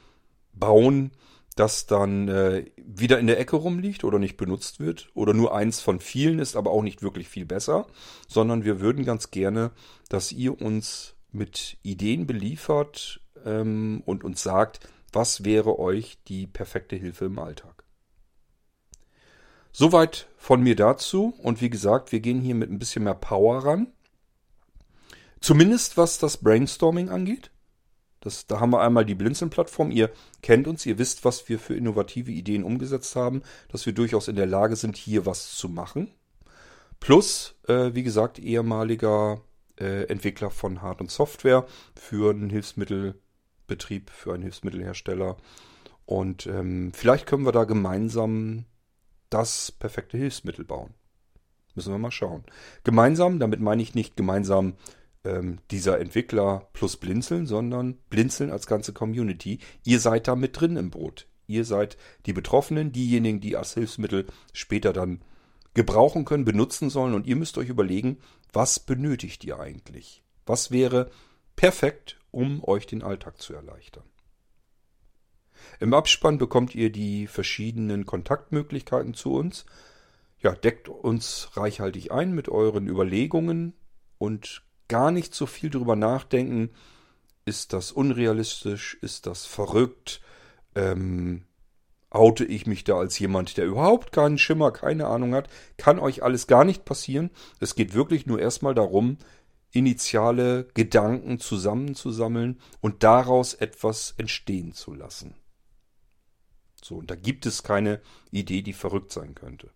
bauen, 0.51 1.11
das 1.55 1.85
dann 1.85 2.27
äh, 2.27 2.65
wieder 2.77 3.19
in 3.19 3.27
der 3.27 3.39
Ecke 3.39 3.57
rumliegt 3.57 4.03
oder 4.03 4.19
nicht 4.19 4.37
benutzt 4.37 4.79
wird 4.79 5.09
oder 5.13 5.33
nur 5.33 5.53
eins 5.53 5.81
von 5.81 5.99
vielen 5.99 6.39
ist, 6.39 6.55
aber 6.55 6.71
auch 6.71 6.81
nicht 6.81 7.01
wirklich 7.01 7.27
viel 7.27 7.45
besser, 7.45 7.87
sondern 8.27 8.63
wir 8.63 8.79
würden 8.79 9.03
ganz 9.03 9.31
gerne, 9.31 9.71
dass 10.09 10.31
ihr 10.31 10.61
uns 10.61 11.15
mit 11.31 11.77
Ideen 11.83 12.25
beliefert 12.25 13.21
ähm, 13.45 14.01
und 14.05 14.23
uns 14.23 14.43
sagt, 14.43 14.79
was 15.13 15.43
wäre 15.43 15.77
euch 15.77 16.19
die 16.27 16.47
perfekte 16.47 16.95
Hilfe 16.95 17.25
im 17.25 17.39
Alltag. 17.39 17.83
Soweit 19.73 20.27
von 20.37 20.61
mir 20.61 20.75
dazu 20.75 21.33
und 21.41 21.61
wie 21.61 21.69
gesagt, 21.69 22.11
wir 22.11 22.19
gehen 22.19 22.41
hier 22.41 22.55
mit 22.55 22.69
ein 22.69 22.79
bisschen 22.79 23.03
mehr 23.03 23.13
Power 23.13 23.65
ran. 23.65 23.87
Zumindest 25.39 25.97
was 25.97 26.19
das 26.19 26.37
Brainstorming 26.37 27.09
angeht. 27.09 27.51
Das, 28.21 28.45
da 28.45 28.59
haben 28.59 28.71
wir 28.71 28.81
einmal 28.81 29.03
die 29.03 29.15
Blinzeln-Plattform. 29.15 29.91
Ihr 29.91 30.11
kennt 30.41 30.67
uns, 30.67 30.85
ihr 30.85 30.97
wisst, 30.99 31.25
was 31.25 31.49
wir 31.49 31.59
für 31.59 31.75
innovative 31.75 32.31
Ideen 32.31 32.63
umgesetzt 32.63 33.15
haben, 33.15 33.41
dass 33.69 33.85
wir 33.85 33.93
durchaus 33.93 34.27
in 34.27 34.35
der 34.35 34.45
Lage 34.45 34.75
sind, 34.75 34.95
hier 34.95 35.25
was 35.25 35.55
zu 35.55 35.67
machen. 35.67 36.11
Plus, 36.99 37.55
äh, 37.67 37.93
wie 37.93 38.03
gesagt, 38.03 38.37
ehemaliger 38.37 39.41
äh, 39.79 40.03
Entwickler 40.03 40.51
von 40.51 40.83
Hard- 40.83 41.01
und 41.01 41.09
Software 41.09 41.65
für 41.95 42.29
einen 42.29 42.51
Hilfsmittelbetrieb, 42.51 44.11
für 44.11 44.33
einen 44.33 44.43
Hilfsmittelhersteller. 44.43 45.37
Und 46.05 46.45
ähm, 46.45 46.91
vielleicht 46.93 47.25
können 47.25 47.45
wir 47.45 47.51
da 47.51 47.63
gemeinsam 47.63 48.65
das 49.31 49.71
perfekte 49.71 50.17
Hilfsmittel 50.17 50.63
bauen. 50.63 50.93
Müssen 51.73 51.91
wir 51.93 51.97
mal 51.97 52.11
schauen. 52.11 52.43
Gemeinsam, 52.83 53.39
damit 53.39 53.61
meine 53.61 53.81
ich 53.81 53.95
nicht 53.95 54.15
gemeinsam 54.15 54.75
ähm, 55.23 55.59
dieser 55.69 55.99
Entwickler 55.99 56.69
plus 56.73 56.97
Blinzeln, 56.97 57.45
sondern 57.45 57.97
Blinzeln 58.09 58.51
als 58.51 58.67
ganze 58.67 58.93
Community. 58.93 59.59
Ihr 59.83 59.99
seid 59.99 60.27
da 60.27 60.35
mit 60.35 60.59
drin 60.59 60.77
im 60.77 60.89
Boot. 60.89 61.27
Ihr 61.47 61.65
seid 61.65 61.97
die 62.25 62.33
Betroffenen, 62.33 62.91
diejenigen, 62.91 63.41
die 63.41 63.57
als 63.57 63.73
Hilfsmittel 63.73 64.25
später 64.53 64.93
dann 64.93 65.21
gebrauchen 65.73 66.25
können, 66.25 66.45
benutzen 66.45 66.89
sollen 66.89 67.13
und 67.13 67.27
ihr 67.27 67.35
müsst 67.35 67.57
euch 67.57 67.69
überlegen, 67.69 68.17
was 68.53 68.79
benötigt 68.79 69.43
ihr 69.43 69.59
eigentlich? 69.59 70.23
Was 70.45 70.71
wäre 70.71 71.11
perfekt, 71.55 72.19
um 72.31 72.63
euch 72.63 72.87
den 72.87 73.03
Alltag 73.03 73.41
zu 73.41 73.53
erleichtern? 73.53 74.03
Im 75.79 75.93
Abspann 75.93 76.37
bekommt 76.37 76.75
ihr 76.75 76.91
die 76.91 77.27
verschiedenen 77.27 78.05
Kontaktmöglichkeiten 78.05 79.13
zu 79.13 79.33
uns. 79.33 79.65
Ja, 80.39 80.53
deckt 80.53 80.89
uns 80.89 81.51
reichhaltig 81.53 82.11
ein 82.11 82.33
mit 82.33 82.49
euren 82.49 82.87
Überlegungen 82.87 83.73
und 84.17 84.63
gar 84.91 85.11
nicht 85.11 85.33
so 85.33 85.45
viel 85.45 85.69
drüber 85.69 85.95
nachdenken, 85.95 86.69
ist 87.45 87.71
das 87.71 87.93
unrealistisch, 87.93 88.97
ist 89.01 89.25
das 89.25 89.45
verrückt, 89.45 90.19
ähm, 90.75 91.45
oute 92.09 92.43
ich 92.43 92.67
mich 92.67 92.83
da 92.83 92.97
als 92.97 93.17
jemand, 93.17 93.55
der 93.55 93.65
überhaupt 93.65 94.11
keinen 94.11 94.37
Schimmer, 94.37 94.71
keine 94.71 95.07
Ahnung 95.07 95.33
hat, 95.33 95.49
kann 95.77 95.97
euch 95.97 96.23
alles 96.23 96.45
gar 96.45 96.65
nicht 96.65 96.83
passieren. 96.83 97.31
Es 97.61 97.73
geht 97.73 97.93
wirklich 97.93 98.25
nur 98.25 98.39
erstmal 98.39 98.75
darum, 98.75 99.17
initiale 99.71 100.67
Gedanken 100.73 101.39
zusammenzusammeln 101.39 102.59
und 102.81 103.03
daraus 103.03 103.53
etwas 103.53 104.13
entstehen 104.17 104.73
zu 104.73 104.93
lassen. 104.93 105.35
So, 106.83 106.95
und 106.97 107.09
da 107.09 107.15
gibt 107.15 107.45
es 107.45 107.63
keine 107.63 108.01
Idee, 108.29 108.61
die 108.61 108.73
verrückt 108.73 109.13
sein 109.13 109.35
könnte. 109.35 109.69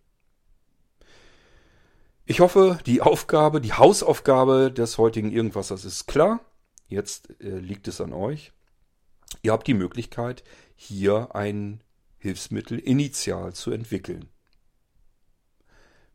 Ich 2.28 2.40
hoffe, 2.40 2.80
die 2.86 3.02
Aufgabe, 3.02 3.60
die 3.60 3.72
Hausaufgabe 3.72 4.72
des 4.72 4.98
heutigen 4.98 5.30
Irgendwassers 5.30 5.84
ist 5.84 6.06
klar. 6.06 6.40
Jetzt 6.88 7.30
äh, 7.40 7.58
liegt 7.58 7.86
es 7.86 8.00
an 8.00 8.12
euch. 8.12 8.52
Ihr 9.42 9.52
habt 9.52 9.68
die 9.68 9.74
Möglichkeit, 9.74 10.42
hier 10.74 11.36
ein 11.36 11.84
Hilfsmittel 12.18 12.80
initial 12.80 13.54
zu 13.54 13.70
entwickeln. 13.70 14.28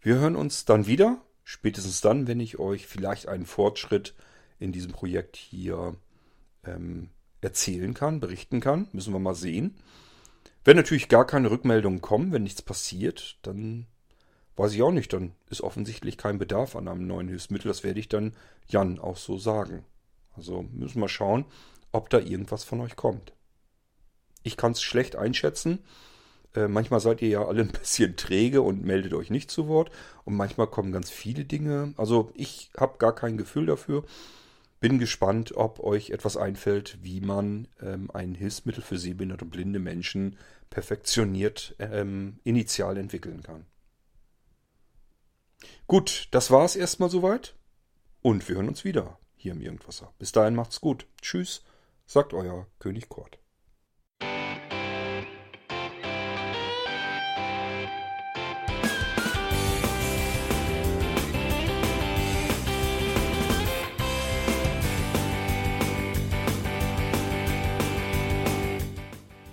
Wir 0.01 0.15
hören 0.15 0.35
uns 0.35 0.65
dann 0.65 0.85
wieder, 0.85 1.21
spätestens 1.45 2.01
dann, 2.01 2.27
wenn 2.27 2.41
ich 2.41 2.59
euch 2.59 2.87
vielleicht 2.87 3.29
einen 3.29 3.45
Fortschritt 3.45 4.13
in 4.59 4.73
diesem 4.73 4.91
Projekt 4.91 5.37
hier 5.37 5.95
ähm, 6.65 7.09
erzählen 7.39 7.93
kann, 7.93 8.19
berichten 8.19 8.59
kann. 8.59 8.89
Müssen 8.91 9.13
wir 9.13 9.19
mal 9.19 9.35
sehen. 9.35 9.77
Wenn 10.65 10.75
natürlich 10.75 11.07
gar 11.07 11.25
keine 11.25 11.51
Rückmeldungen 11.51 12.01
kommen, 12.01 12.33
wenn 12.33 12.43
nichts 12.43 12.61
passiert, 12.61 13.39
dann 13.43 13.87
Weiß 14.55 14.73
ich 14.73 14.81
auch 14.81 14.91
nicht, 14.91 15.13
dann 15.13 15.33
ist 15.49 15.61
offensichtlich 15.61 16.17
kein 16.17 16.37
Bedarf 16.37 16.75
an 16.75 16.87
einem 16.87 17.07
neuen 17.07 17.27
Hilfsmittel. 17.27 17.69
Das 17.69 17.83
werde 17.83 17.99
ich 17.99 18.09
dann 18.09 18.33
Jan 18.67 18.99
auch 18.99 19.17
so 19.17 19.37
sagen. 19.37 19.85
Also 20.35 20.63
müssen 20.71 21.01
wir 21.01 21.09
schauen, 21.09 21.45
ob 21.91 22.09
da 22.09 22.19
irgendwas 22.19 22.63
von 22.63 22.81
euch 22.81 22.95
kommt. 22.95 23.33
Ich 24.43 24.57
kann 24.57 24.73
es 24.73 24.81
schlecht 24.81 25.15
einschätzen. 25.15 25.79
Äh, 26.55 26.67
manchmal 26.67 26.99
seid 26.99 27.21
ihr 27.21 27.29
ja 27.29 27.45
alle 27.45 27.61
ein 27.63 27.71
bisschen 27.71 28.15
träge 28.15 28.61
und 28.61 28.83
meldet 28.83 29.13
euch 29.13 29.29
nicht 29.29 29.51
zu 29.51 29.67
Wort. 29.67 29.91
Und 30.25 30.35
manchmal 30.35 30.67
kommen 30.67 30.91
ganz 30.91 31.09
viele 31.09 31.45
Dinge. 31.45 31.93
Also 31.97 32.31
ich 32.35 32.71
habe 32.77 32.97
gar 32.97 33.15
kein 33.15 33.37
Gefühl 33.37 33.65
dafür. 33.65 34.03
Bin 34.79 34.97
gespannt, 34.97 35.55
ob 35.55 35.79
euch 35.79 36.09
etwas 36.09 36.37
einfällt, 36.37 36.97
wie 37.03 37.21
man 37.21 37.67
ähm, 37.81 38.09
ein 38.11 38.33
Hilfsmittel 38.33 38.83
für 38.83 38.97
sehbehinderte 38.97 39.45
und 39.45 39.51
blinde 39.51 39.79
Menschen 39.79 40.37
perfektioniert 40.71 41.75
ähm, 41.77 42.39
initial 42.43 42.97
entwickeln 42.97 43.43
kann. 43.43 43.65
Gut, 45.87 46.27
das 46.31 46.51
war 46.51 46.65
es 46.65 46.75
erstmal 46.75 47.09
soweit. 47.09 47.55
Und 48.21 48.47
wir 48.47 48.55
hören 48.55 48.67
uns 48.67 48.83
wieder 48.83 49.19
hier 49.35 49.53
im 49.53 49.61
Irgendwasser. 49.61 50.13
Bis 50.19 50.31
dahin 50.31 50.55
macht's 50.55 50.79
gut. 50.81 51.07
Tschüss, 51.21 51.63
sagt 52.05 52.33
euer 52.33 52.67
König 52.79 53.09
Kurt. 53.09 53.39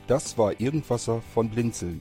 Das 0.07 0.39
war 0.39 0.59
Irgendwasser 0.59 1.21
von 1.35 1.51
Blinzeln. 1.51 2.01